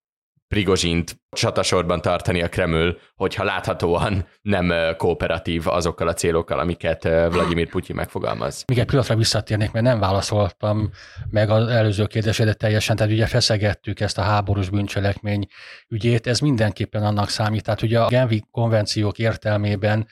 Prigozsint 0.54 1.20
csatasorban 1.30 2.00
tartani 2.00 2.42
a 2.42 2.48
Kreml, 2.48 2.96
hogyha 3.14 3.44
láthatóan 3.44 4.26
nem 4.42 4.72
kooperatív 4.96 5.66
azokkal 5.66 6.08
a 6.08 6.12
célokkal, 6.12 6.58
amiket 6.58 7.02
Vladimir 7.02 7.68
Putyin 7.68 7.96
megfogalmaz. 7.96 8.64
Még 8.66 8.78
egy 8.78 8.86
pillanatra 8.86 9.16
visszatérnék, 9.16 9.72
mert 9.72 9.84
nem 9.84 9.98
válaszoltam 9.98 10.90
meg 11.28 11.50
az 11.50 11.68
előző 11.68 12.06
kérdésedet 12.06 12.58
teljesen, 12.58 12.96
tehát 12.96 13.12
ugye 13.12 13.26
feszegettük 13.26 14.00
ezt 14.00 14.18
a 14.18 14.22
háborús 14.22 14.68
bűncselekmény 14.68 15.46
ügyét, 15.88 16.26
ez 16.26 16.38
mindenképpen 16.38 17.04
annak 17.04 17.28
számít. 17.28 17.62
Tehát 17.62 17.82
ugye 17.82 18.00
a 18.00 18.08
Genvi 18.08 18.44
konvenciók 18.50 19.18
értelmében 19.18 20.08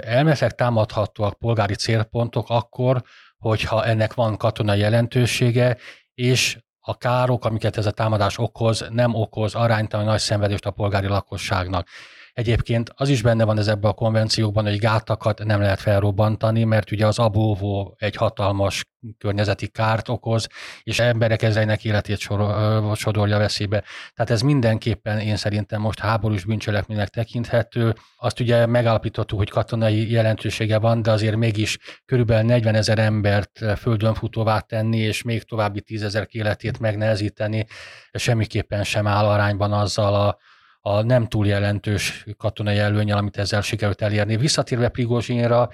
elméletileg 0.00 0.54
támadhatóak 0.54 1.38
polgári 1.38 1.74
célpontok 1.74 2.46
akkor, 2.48 3.02
hogyha 3.38 3.84
ennek 3.84 4.14
van 4.14 4.36
katonai 4.36 4.78
jelentősége, 4.78 5.76
és 6.14 6.58
a 6.84 6.98
károk, 6.98 7.44
amiket 7.44 7.76
ez 7.76 7.86
a 7.86 7.90
támadás 7.90 8.38
okoz, 8.38 8.86
nem 8.90 9.14
okoz 9.14 9.54
aránytalan 9.54 10.06
nagy 10.06 10.20
szenvedést 10.20 10.66
a 10.66 10.70
polgári 10.70 11.06
lakosságnak. 11.06 11.88
Egyébként 12.32 12.90
az 12.94 13.08
is 13.08 13.22
benne 13.22 13.44
van 13.44 13.58
ez 13.58 13.68
ebben 13.68 13.90
a 13.90 13.94
konvenciókban, 13.94 14.64
hogy 14.64 14.78
gátakat 14.78 15.44
nem 15.44 15.60
lehet 15.60 15.80
felrobbantani, 15.80 16.64
mert 16.64 16.90
ugye 16.90 17.06
az 17.06 17.18
abóvó 17.18 17.94
egy 17.98 18.16
hatalmas 18.16 18.84
környezeti 19.18 19.68
kárt 19.68 20.08
okoz, 20.08 20.46
és 20.82 20.98
emberek 20.98 21.42
ezreinek 21.42 21.84
életét 21.84 22.18
sor, 22.18 22.96
sodorja 22.96 23.38
veszélybe. 23.38 23.84
Tehát 24.14 24.30
ez 24.30 24.40
mindenképpen 24.40 25.18
én 25.18 25.36
szerintem 25.36 25.80
most 25.80 25.98
háborús 25.98 26.44
bűncselekménynek 26.44 27.08
tekinthető. 27.08 27.94
Azt 28.16 28.40
ugye 28.40 28.66
megállapítottuk, 28.66 29.38
hogy 29.38 29.50
katonai 29.50 30.10
jelentősége 30.10 30.78
van, 30.78 31.02
de 31.02 31.10
azért 31.10 31.36
mégis 31.36 31.78
körülbelül 32.04 32.46
40 32.46 32.74
ezer 32.74 32.98
embert 32.98 33.64
földön 33.76 34.14
futóvá 34.14 34.58
tenni, 34.58 34.98
és 34.98 35.22
még 35.22 35.42
további 35.42 35.80
10 35.80 36.02
ezer 36.02 36.26
életét 36.30 36.78
megnehezíteni, 36.80 37.66
semmiképpen 38.12 38.84
sem 38.84 39.06
áll 39.06 39.24
arányban 39.24 39.72
azzal 39.72 40.14
a 40.14 40.38
a 40.84 41.02
nem 41.02 41.26
túl 41.26 41.46
jelentős 41.46 42.24
katonai 42.36 42.78
előnyel, 42.78 43.18
amit 43.18 43.36
ezzel 43.36 43.60
sikerült 43.60 44.02
elérni. 44.02 44.36
Visszatérve 44.36 44.88
Prigozsinra, 44.88 45.68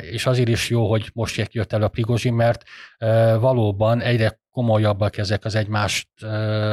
és 0.00 0.26
azért 0.26 0.48
is 0.48 0.70
jó, 0.70 0.90
hogy 0.90 1.10
most 1.14 1.52
jött 1.52 1.72
el 1.72 1.82
a 1.82 1.88
Prigozsin, 1.88 2.34
mert 2.34 2.62
valóban 3.40 4.00
egyre 4.00 4.42
komolyabbak 4.54 5.16
ezek 5.16 5.44
az 5.44 5.54
egymást 5.54 6.08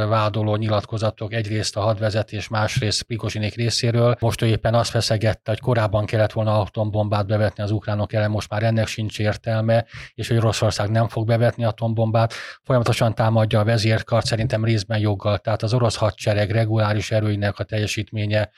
vádoló 0.08 0.56
nyilatkozatok, 0.56 1.34
egyrészt 1.34 1.78
a 1.78 1.82
hadvezetés, 1.82 2.48
másrészt 2.48 3.04
Prigozsinék 3.04 3.56
részéről. 3.56 4.15
Most 4.20 4.41
ő 4.41 4.46
éppen 4.46 4.74
azt 4.74 4.89
feszegette, 4.89 5.52
hogy 5.52 5.60
korábban 5.60 6.06
kellett 6.06 6.32
volna 6.32 6.60
atombombát 6.60 7.28
bevetni 7.28 7.63
az 7.63 7.72
ukránok 7.72 8.13
ellen, 8.13 8.30
most 8.30 8.50
már 8.50 8.63
ennek 8.63 8.88
sincs 8.88 9.20
értelme, 9.20 9.86
és 10.13 10.28
hogy 10.28 10.38
Oroszország 10.38 10.89
nem 10.89 11.08
fog 11.08 11.28
bevetni 11.28 11.63
atombombát. 11.63 12.34
Folyamatosan 12.63 13.15
támadja 13.15 13.60
a 13.60 13.63
vezérkart, 13.63 14.26
szerintem 14.26 14.65
részben 14.65 15.00
joggal. 15.00 15.38
Tehát 15.38 15.63
az 15.63 15.74
orosz 15.74 15.96
hadsereg 15.96 16.52
reguláris 16.52 17.12
erőinek 17.12 17.60
a 17.60 17.63
teljesítménye 17.63 18.50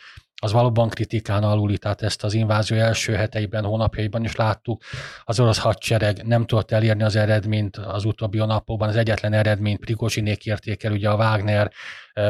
az 0.43 0.51
valóban 0.51 0.89
kritikán 0.89 1.43
aluli, 1.43 1.77
tehát 1.77 2.01
ezt 2.01 2.23
az 2.23 2.34
invázió 2.34 2.77
első 2.77 3.13
heteiben, 3.13 3.63
hónapjaiban 3.63 4.23
is 4.23 4.36
láttuk. 4.36 4.84
Az 5.23 5.39
orosz 5.39 5.58
hadsereg 5.58 6.25
nem 6.25 6.45
tudott 6.45 6.71
elérni 6.71 7.03
az 7.03 7.15
eredményt 7.15 7.77
az 7.77 8.06
utóbbi 8.06 8.38
napokban, 8.38 8.89
az 8.89 8.95
egyetlen 8.95 9.34
eredményt 9.34 9.79
Prigozsinék 9.79 10.45
érték 10.45 10.84
el, 10.84 10.91
ugye 10.91 11.10
a 11.10 11.15
Wagner 11.15 11.71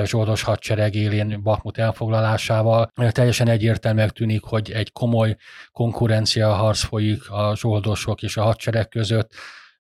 zsoldos 0.04 0.42
hadsereg 0.42 0.96
élén 0.96 1.42
Bakmut 1.44 1.78
elfoglalásával. 1.78 2.92
Teljesen 3.10 3.48
egyértelműen 3.48 4.10
tűnik, 4.10 4.44
hogy 4.44 4.72
egy 4.72 4.92
komoly 4.92 5.36
konkurencia 5.72 6.54
harc 6.54 6.84
folyik 6.84 7.30
a 7.30 7.56
zsoldosok 7.56 8.22
és 8.22 8.38
a 8.38 8.44
hadsereg 8.44 8.88
között 8.88 9.34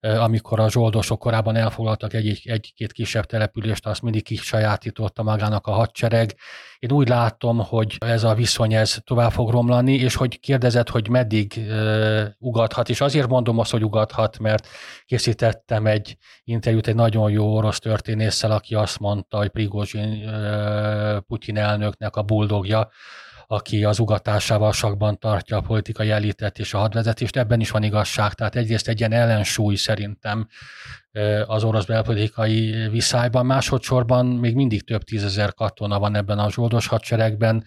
amikor 0.03 0.59
a 0.59 0.69
zsoldosok 0.69 1.19
korábban 1.19 1.55
elfoglaltak 1.55 2.13
egy, 2.13 2.41
egy-két 2.43 2.91
kisebb 2.91 3.25
települést, 3.25 3.87
azt 3.87 4.01
mindig 4.01 4.23
kisajátította 4.23 5.23
magának 5.23 5.67
a 5.67 5.71
hadsereg. 5.71 6.35
Én 6.79 6.91
úgy 6.91 7.07
látom, 7.07 7.59
hogy 7.59 7.97
ez 7.99 8.23
a 8.23 8.33
viszony 8.33 8.73
ez 8.73 8.97
tovább 9.03 9.31
fog 9.31 9.49
romlani, 9.49 9.93
és 9.93 10.15
hogy 10.15 10.39
kérdezett, 10.39 10.89
hogy 10.89 11.09
meddig 11.09 11.53
uh, 11.57 12.23
ugathat, 12.39 12.89
és 12.89 13.01
azért 13.01 13.27
mondom 13.27 13.59
azt, 13.59 13.71
hogy 13.71 13.83
ugathat, 13.83 14.39
mert 14.39 14.67
készítettem 15.05 15.85
egy 15.85 16.17
interjút 16.43 16.87
egy 16.87 16.95
nagyon 16.95 17.31
jó 17.31 17.55
orosz 17.55 17.79
történésszel, 17.79 18.51
aki 18.51 18.75
azt 18.75 18.99
mondta, 18.99 19.37
hogy 19.37 19.49
Prigozsin 19.49 20.29
uh, 20.29 21.17
Putyin 21.17 21.57
elnöknek 21.57 22.15
a 22.15 22.21
buldogja, 22.21 22.89
aki 23.47 23.83
az 23.83 23.99
ugatásával 23.99 24.71
sakban 24.71 25.19
tartja 25.19 25.57
a 25.57 25.61
politikai 25.61 26.09
elitet 26.09 26.59
és 26.59 26.73
a 26.73 26.77
hadvezetést, 26.77 27.37
ebben 27.37 27.59
is 27.59 27.71
van 27.71 27.83
igazság. 27.83 28.33
Tehát 28.33 28.55
egyrészt 28.55 28.87
egy 28.87 28.99
ilyen 28.99 29.11
ellensúly 29.11 29.75
szerintem 29.75 30.47
az 31.45 31.63
orosz 31.63 31.85
belpolitikai 31.85 32.87
viszályban, 32.91 33.45
másodszorban 33.45 34.25
még 34.25 34.55
mindig 34.55 34.83
több 34.83 35.03
tízezer 35.03 35.53
katona 35.53 35.99
van 35.99 36.15
ebben 36.15 36.39
a 36.39 36.51
zsoldos 36.51 36.87
hadseregben, 36.87 37.65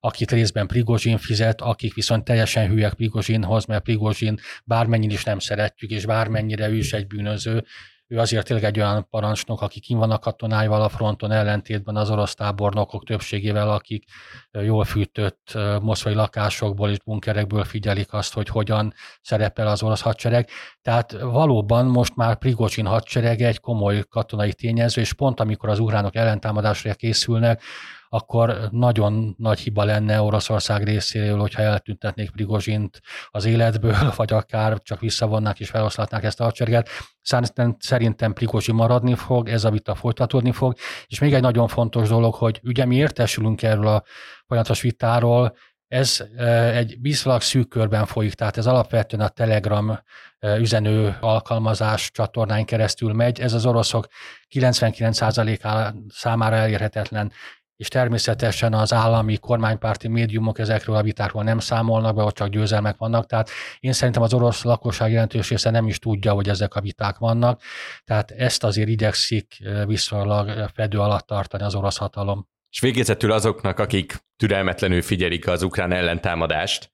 akit 0.00 0.30
részben 0.30 0.66
Prigozsin 0.66 1.18
fizet, 1.18 1.60
akik 1.60 1.94
viszont 1.94 2.24
teljesen 2.24 2.68
hülyek 2.68 2.94
Prigozsinhoz, 2.94 3.64
mert 3.64 3.82
Prigozsin 3.82 4.38
bármennyire 4.64 5.12
is 5.12 5.24
nem 5.24 5.38
szeretjük, 5.38 5.90
és 5.90 6.06
bármennyire 6.06 6.68
ő 6.68 6.76
is 6.76 6.92
egy 6.92 7.06
bűnöző, 7.06 7.64
ő 8.08 8.18
azért 8.18 8.46
tényleg 8.46 8.64
egy 8.64 8.78
olyan 8.78 9.06
parancsnok, 9.10 9.60
aki 9.60 9.80
kim 9.80 9.98
van 9.98 10.18
katonáival 10.20 10.82
a 10.82 10.88
fronton, 10.88 11.30
ellentétben 11.30 11.96
az 11.96 12.10
orosz 12.10 12.34
tábornokok 12.34 13.04
többségével, 13.04 13.70
akik 13.70 14.04
jól 14.50 14.84
fűtött 14.84 15.58
moszkvai 15.80 16.14
lakásokból 16.14 16.90
és 16.90 16.98
bunkerekből 17.04 17.64
figyelik 17.64 18.12
azt, 18.12 18.34
hogy 18.34 18.48
hogyan 18.48 18.94
szerepel 19.20 19.66
az 19.66 19.82
orosz 19.82 20.00
hadsereg. 20.00 20.48
Tehát 20.82 21.12
valóban 21.12 21.86
most 21.86 22.16
már 22.16 22.38
Prigocsin 22.38 22.86
hadserege 22.86 23.46
egy 23.46 23.60
komoly 23.60 24.04
katonai 24.08 24.52
tényező, 24.52 25.00
és 25.00 25.12
pont 25.12 25.40
amikor 25.40 25.68
az 25.68 25.78
ukránok 25.78 26.14
ellentámadásra 26.14 26.94
készülnek, 26.94 27.62
akkor 28.08 28.68
nagyon 28.70 29.34
nagy 29.38 29.58
hiba 29.58 29.84
lenne 29.84 30.20
Oroszország 30.20 30.84
részéről, 30.84 31.38
hogyha 31.38 31.62
eltüntetnék 31.62 32.30
Prigozsint 32.30 33.00
az 33.30 33.44
életből, 33.44 34.12
vagy 34.16 34.32
akár 34.32 34.82
csak 34.82 35.00
visszavonnák 35.00 35.60
és 35.60 35.70
feloszlatnák 35.70 36.24
ezt 36.24 36.40
a 36.40 36.44
hadsereget. 36.44 36.88
Szerintem, 37.20 37.76
szerintem 37.78 38.32
Prigozsi 38.32 38.72
maradni 38.72 39.14
fog, 39.14 39.48
ez 39.48 39.64
a 39.64 39.70
vita 39.70 39.94
folytatódni 39.94 40.52
fog, 40.52 40.74
és 41.06 41.18
még 41.18 41.34
egy 41.34 41.42
nagyon 41.42 41.68
fontos 41.68 42.08
dolog, 42.08 42.34
hogy 42.34 42.60
ugye 42.64 42.84
mi 42.84 42.96
értesülünk 42.96 43.62
erről 43.62 43.86
a 43.86 44.02
folyamatos 44.46 44.80
vitáról, 44.80 45.54
ez 45.88 46.24
e, 46.36 46.76
egy 46.76 46.96
viszonylag 47.00 47.42
szűk 47.42 47.68
körben 47.68 48.06
folyik, 48.06 48.34
tehát 48.34 48.56
ez 48.56 48.66
alapvetően 48.66 49.22
a 49.22 49.28
Telegram 49.28 49.90
e, 50.38 50.56
üzenő 50.56 51.16
alkalmazás 51.20 52.10
csatornán 52.10 52.64
keresztül 52.64 53.12
megy. 53.12 53.40
Ez 53.40 53.52
az 53.52 53.66
oroszok 53.66 54.06
99% 54.54 55.94
számára 56.08 56.56
elérhetetlen 56.56 57.32
és 57.78 57.88
természetesen 57.88 58.74
az 58.74 58.92
állami 58.92 59.36
kormánypárti 59.36 60.08
médiumok 60.08 60.58
ezekről 60.58 60.96
a 60.96 61.02
vitákról 61.02 61.42
nem 61.42 61.58
számolnak 61.58 62.14
be, 62.14 62.22
ott 62.22 62.34
csak 62.34 62.48
győzelmek 62.48 62.96
vannak, 62.96 63.26
tehát 63.26 63.50
én 63.80 63.92
szerintem 63.92 64.22
az 64.22 64.34
orosz 64.34 64.62
lakosság 64.62 65.12
jelentős 65.12 65.48
része 65.48 65.70
nem 65.70 65.86
is 65.86 65.98
tudja, 65.98 66.32
hogy 66.32 66.48
ezek 66.48 66.74
a 66.74 66.80
viták 66.80 67.18
vannak, 67.18 67.62
tehát 68.04 68.30
ezt 68.30 68.64
azért 68.64 68.88
igyekszik 68.88 69.56
viszonylag 69.86 70.70
fedő 70.74 70.98
alatt 70.98 71.26
tartani 71.26 71.62
az 71.62 71.74
orosz 71.74 71.96
hatalom. 71.96 72.48
És 72.70 72.80
végezetül 72.80 73.32
azoknak, 73.32 73.78
akik 73.78 74.16
türelmetlenül 74.36 75.02
figyelik 75.02 75.46
az 75.46 75.62
ukrán 75.62 75.92
ellentámadást, 75.92 76.92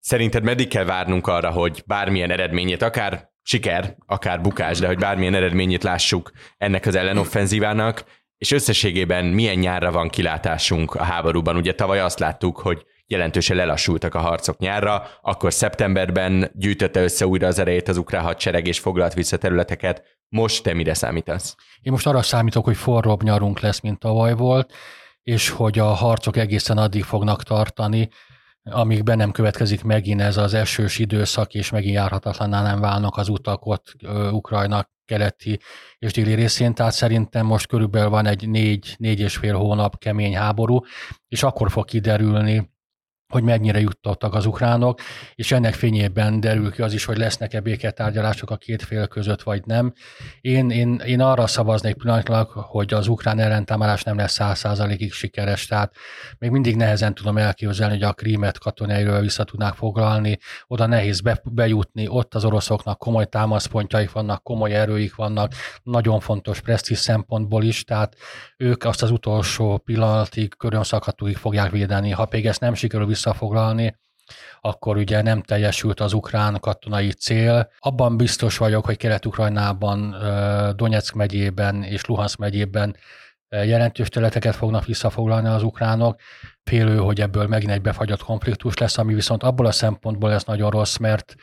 szerinted 0.00 0.42
meddig 0.42 0.68
kell 0.68 0.84
várnunk 0.84 1.26
arra, 1.26 1.50
hogy 1.50 1.82
bármilyen 1.86 2.30
eredményét, 2.30 2.82
akár 2.82 3.30
siker, 3.42 3.96
akár 4.06 4.40
bukás, 4.40 4.78
de 4.78 4.86
hogy 4.86 4.98
bármilyen 4.98 5.34
eredményét 5.34 5.82
lássuk 5.82 6.32
ennek 6.56 6.86
az 6.86 6.94
ellenoffenzívának, 6.94 8.04
és 8.38 8.52
összességében 8.52 9.24
milyen 9.24 9.56
nyárra 9.56 9.92
van 9.92 10.08
kilátásunk 10.08 10.94
a 10.94 11.02
háborúban? 11.02 11.56
Ugye 11.56 11.74
tavaly 11.74 12.00
azt 12.00 12.18
láttuk, 12.18 12.58
hogy 12.58 12.84
jelentősen 13.06 13.56
lelassultak 13.56 14.14
a 14.14 14.18
harcok 14.18 14.58
nyárra, 14.58 15.06
akkor 15.22 15.52
szeptemberben 15.52 16.50
gyűjtötte 16.54 17.02
össze 17.02 17.26
újra 17.26 17.46
az 17.46 17.58
erejét 17.58 17.88
az 17.88 17.96
ukrán 17.96 18.22
hadsereg 18.22 18.66
és 18.66 18.78
foglalt 18.78 19.14
vissza 19.14 19.36
területeket. 19.36 20.02
Most 20.28 20.62
te 20.62 20.74
mire 20.74 20.94
számítasz? 20.94 21.54
Én 21.80 21.92
most 21.92 22.06
arra 22.06 22.22
számítok, 22.22 22.64
hogy 22.64 22.76
forróbb 22.76 23.22
nyarunk 23.22 23.60
lesz, 23.60 23.80
mint 23.80 23.98
tavaly 23.98 24.34
volt, 24.34 24.72
és 25.22 25.48
hogy 25.48 25.78
a 25.78 25.86
harcok 25.86 26.36
egészen 26.36 26.78
addig 26.78 27.04
fognak 27.04 27.42
tartani, 27.42 28.08
amíg 28.62 29.02
be 29.02 29.14
nem 29.14 29.30
következik 29.30 29.84
megint 29.84 30.20
ez 30.20 30.36
az 30.36 30.54
esős 30.54 30.98
időszak, 30.98 31.54
és 31.54 31.70
megint 31.70 31.94
járhatatlaná 31.94 32.62
nem 32.62 32.80
válnak 32.80 33.16
az 33.16 33.28
utak 33.28 33.66
ott 33.66 33.96
Ukrajnak 34.30 34.90
keleti 35.08 35.60
és 35.98 36.12
déli 36.12 36.34
részén, 36.34 36.74
tehát 36.74 36.92
szerintem 36.92 37.46
most 37.46 37.66
körülbelül 37.66 38.08
van 38.08 38.26
egy 38.26 38.48
négy, 38.48 38.94
négy 38.98 39.20
és 39.20 39.36
fél 39.36 39.54
hónap 39.54 39.98
kemény 39.98 40.36
háború, 40.36 40.80
és 41.28 41.42
akkor 41.42 41.70
fog 41.70 41.84
kiderülni, 41.84 42.70
hogy 43.32 43.42
mennyire 43.42 43.80
jutottak 43.80 44.34
az 44.34 44.46
ukránok, 44.46 45.00
és 45.34 45.52
ennek 45.52 45.74
fényében 45.74 46.40
derül 46.40 46.70
ki 46.70 46.82
az 46.82 46.92
is, 46.92 47.04
hogy 47.04 47.16
lesznek-e 47.16 47.60
béketárgyalások 47.60 48.50
a 48.50 48.56
két 48.56 48.82
fél 48.82 49.06
között, 49.06 49.42
vagy 49.42 49.62
nem. 49.66 49.92
Én, 50.40 50.70
én, 50.70 50.94
én 51.06 51.20
arra 51.20 51.46
szavaznék 51.46 51.94
pillanatilag, 51.94 52.50
hogy 52.50 52.94
az 52.94 53.08
ukrán 53.08 53.38
ellentámadás 53.38 54.02
nem 54.02 54.16
lesz 54.16 54.32
száz 54.32 54.58
százalékig 54.58 55.12
sikeres, 55.12 55.66
tehát 55.66 55.94
még 56.38 56.50
mindig 56.50 56.76
nehezen 56.76 57.14
tudom 57.14 57.38
elképzelni, 57.38 57.94
hogy 57.94 58.02
a 58.02 58.12
krímet 58.12 58.58
katonairól 58.58 59.20
vissza 59.20 59.44
tudnák 59.44 59.74
foglalni, 59.74 60.38
oda 60.66 60.86
nehéz 60.86 61.20
be, 61.20 61.40
bejutni, 61.44 62.06
ott 62.08 62.34
az 62.34 62.44
oroszoknak 62.44 62.98
komoly 62.98 63.26
támaszpontjaik 63.26 64.12
vannak, 64.12 64.42
komoly 64.42 64.74
erőik 64.74 65.14
vannak, 65.14 65.52
nagyon 65.82 66.20
fontos 66.20 66.60
presztis 66.60 66.98
szempontból 66.98 67.64
is, 67.64 67.84
tehát 67.84 68.16
ők 68.56 68.84
azt 68.84 69.02
az 69.02 69.10
utolsó 69.10 69.78
pillanatig, 69.78 70.56
körönszakhatóig 70.56 71.36
fogják 71.36 71.70
védeni. 71.70 72.10
Ha 72.10 72.26
még 72.30 72.46
ezt 72.46 72.60
nem 72.60 72.74
sikerül 72.74 73.06
visszafoglalni, 73.18 73.96
akkor 74.60 74.96
ugye 74.96 75.22
nem 75.22 75.42
teljesült 75.42 76.00
az 76.00 76.12
ukrán 76.12 76.60
katonai 76.60 77.12
cél. 77.12 77.70
Abban 77.78 78.16
biztos 78.16 78.56
vagyok, 78.56 78.84
hogy 78.84 78.96
Kelet-Ukrajnában, 78.96 80.16
Donetsk 80.76 81.14
megyében 81.14 81.82
és 81.82 82.04
Luhansk 82.04 82.38
megyében 82.38 82.96
jelentős 83.48 84.08
területeket 84.08 84.54
fognak 84.54 84.84
visszafoglalni 84.84 85.48
az 85.48 85.62
ukránok. 85.62 86.20
Félő, 86.64 86.96
hogy 86.96 87.20
ebből 87.20 87.46
megint 87.46 87.72
egy 87.72 87.80
befagyott 87.80 88.22
konfliktus 88.22 88.76
lesz, 88.76 88.98
ami 88.98 89.14
viszont 89.14 89.42
abból 89.42 89.66
a 89.66 89.72
szempontból 89.72 90.30
lesz 90.30 90.44
nagyon 90.44 90.70
rossz, 90.70 90.96
mert 90.96 91.34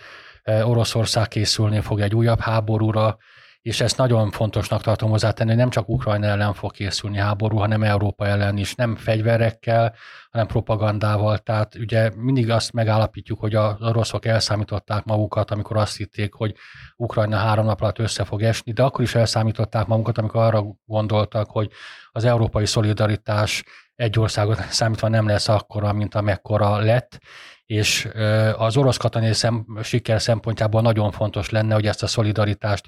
Oroszország 0.43 1.27
készülni 1.27 1.79
fog 1.79 1.99
egy 1.99 2.15
újabb 2.15 2.39
háborúra, 2.39 3.17
és 3.65 3.81
ezt 3.81 3.97
nagyon 3.97 4.31
fontosnak 4.31 4.81
tartom 4.81 5.09
hozzátenni, 5.09 5.49
hogy 5.49 5.59
nem 5.59 5.69
csak 5.69 5.89
Ukrajna 5.89 6.25
ellen 6.25 6.53
fog 6.53 6.71
készülni 6.71 7.17
háború, 7.17 7.57
hanem 7.57 7.83
Európa 7.83 8.27
ellen 8.27 8.57
is, 8.57 8.75
nem 8.75 8.95
fegyverekkel, 8.95 9.95
hanem 10.31 10.47
propagandával. 10.47 11.37
Tehát 11.37 11.75
ugye 11.75 12.11
mindig 12.15 12.49
azt 12.49 12.71
megállapítjuk, 12.73 13.39
hogy 13.39 13.55
a 13.55 13.77
oroszok 13.79 14.25
elszámították 14.25 15.03
magukat, 15.03 15.51
amikor 15.51 15.77
azt 15.77 15.97
hitték, 15.97 16.33
hogy 16.33 16.55
Ukrajna 16.95 17.37
három 17.37 17.65
nap 17.65 17.81
alatt 17.81 17.99
össze 17.99 18.23
fog 18.23 18.41
esni, 18.41 18.71
de 18.71 18.83
akkor 18.83 19.01
is 19.01 19.15
elszámították 19.15 19.85
magukat, 19.85 20.17
amikor 20.17 20.41
arra 20.41 20.65
gondoltak, 20.85 21.49
hogy 21.49 21.71
az 22.11 22.23
európai 22.23 22.65
szolidaritás 22.65 23.63
egy 23.95 24.19
országot 24.19 24.71
számítva 24.79 25.07
nem 25.07 25.27
lesz 25.27 25.47
akkora, 25.47 25.93
mint 25.93 26.15
amekkora 26.15 26.77
lett, 26.77 27.19
és 27.65 28.09
az 28.57 28.77
orosz 28.77 28.97
katonai 28.97 29.33
szem, 29.33 29.65
siker 29.83 30.21
szempontjából 30.21 30.81
nagyon 30.81 31.11
fontos 31.11 31.49
lenne, 31.49 31.73
hogy 31.73 31.87
ezt 31.87 32.03
a 32.03 32.07
szolidaritást 32.07 32.87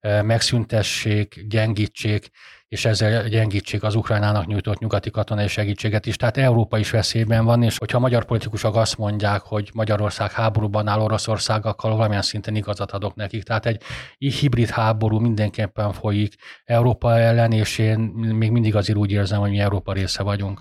megszüntessék, 0.00 1.44
gyengítsék, 1.48 2.30
és 2.68 2.84
ezzel 2.84 3.28
gyengítsék 3.28 3.82
az 3.82 3.94
Ukrajnának 3.94 4.46
nyújtott 4.46 4.78
nyugati 4.78 5.10
katonai 5.10 5.48
segítséget 5.48 6.06
is. 6.06 6.16
Tehát 6.16 6.36
Európa 6.36 6.78
is 6.78 6.90
veszélyben 6.90 7.44
van, 7.44 7.62
és 7.62 7.78
hogyha 7.78 7.98
magyar 7.98 8.24
politikusok 8.24 8.76
azt 8.76 8.98
mondják, 8.98 9.40
hogy 9.42 9.70
Magyarország 9.74 10.32
háborúban 10.32 10.88
áll 10.88 11.00
Oroszországgal, 11.00 11.74
valamilyen 11.80 12.22
szinten 12.22 12.56
igazat 12.56 12.90
adok 12.90 13.14
nekik. 13.14 13.42
Tehát 13.42 13.66
egy 13.66 13.82
hibrid 14.18 14.68
háború 14.68 15.18
mindenképpen 15.18 15.92
folyik 15.92 16.34
Európa 16.64 17.18
ellen, 17.18 17.52
és 17.52 17.78
én 17.78 17.98
még 18.14 18.50
mindig 18.50 18.76
azért 18.76 18.98
úgy 18.98 19.12
érzem, 19.12 19.40
hogy 19.40 19.50
mi 19.50 19.58
Európa 19.58 19.92
része 19.92 20.22
vagyunk. 20.22 20.60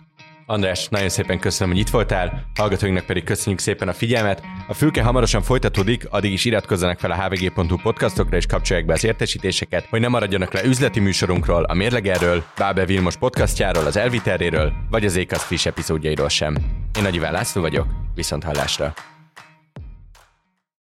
András, 0.49 0.87
nagyon 0.87 1.09
szépen 1.09 1.39
köszönöm, 1.39 1.73
hogy 1.73 1.81
itt 1.81 1.89
voltál, 1.89 2.45
hallgatóinknak 2.55 3.05
pedig 3.05 3.23
köszönjük 3.23 3.59
szépen 3.59 3.87
a 3.87 3.93
figyelmet. 3.93 4.43
A 4.67 4.73
fülke 4.73 5.03
hamarosan 5.03 5.41
folytatódik, 5.41 6.07
addig 6.09 6.31
is 6.31 6.45
iratkozzanak 6.45 6.99
fel 6.99 7.11
a 7.11 7.23
hvg.hu 7.23 7.77
podcastokra 7.77 8.37
és 8.37 8.45
kapcsolják 8.45 8.85
be 8.85 8.93
az 8.93 9.03
értesítéseket, 9.03 9.85
hogy 9.89 9.99
ne 9.99 10.07
maradjanak 10.07 10.53
le 10.53 10.63
üzleti 10.63 10.99
műsorunkról, 10.99 11.63
a 11.63 11.73
Mérlegerről, 11.73 12.43
Bábe 12.57 12.85
Vilmos 12.85 13.17
podcastjáról, 13.17 13.85
az 13.85 13.97
Elviterréről, 13.97 14.73
vagy 14.89 15.05
az 15.05 15.15
Ékasz 15.15 15.43
friss 15.43 15.65
epizódjairól 15.65 16.29
sem. 16.29 16.55
Én 16.97 17.03
Nagy 17.03 17.15
László 17.15 17.61
vagyok, 17.61 17.87
viszont 18.15 18.43
hallásra. 18.43 18.93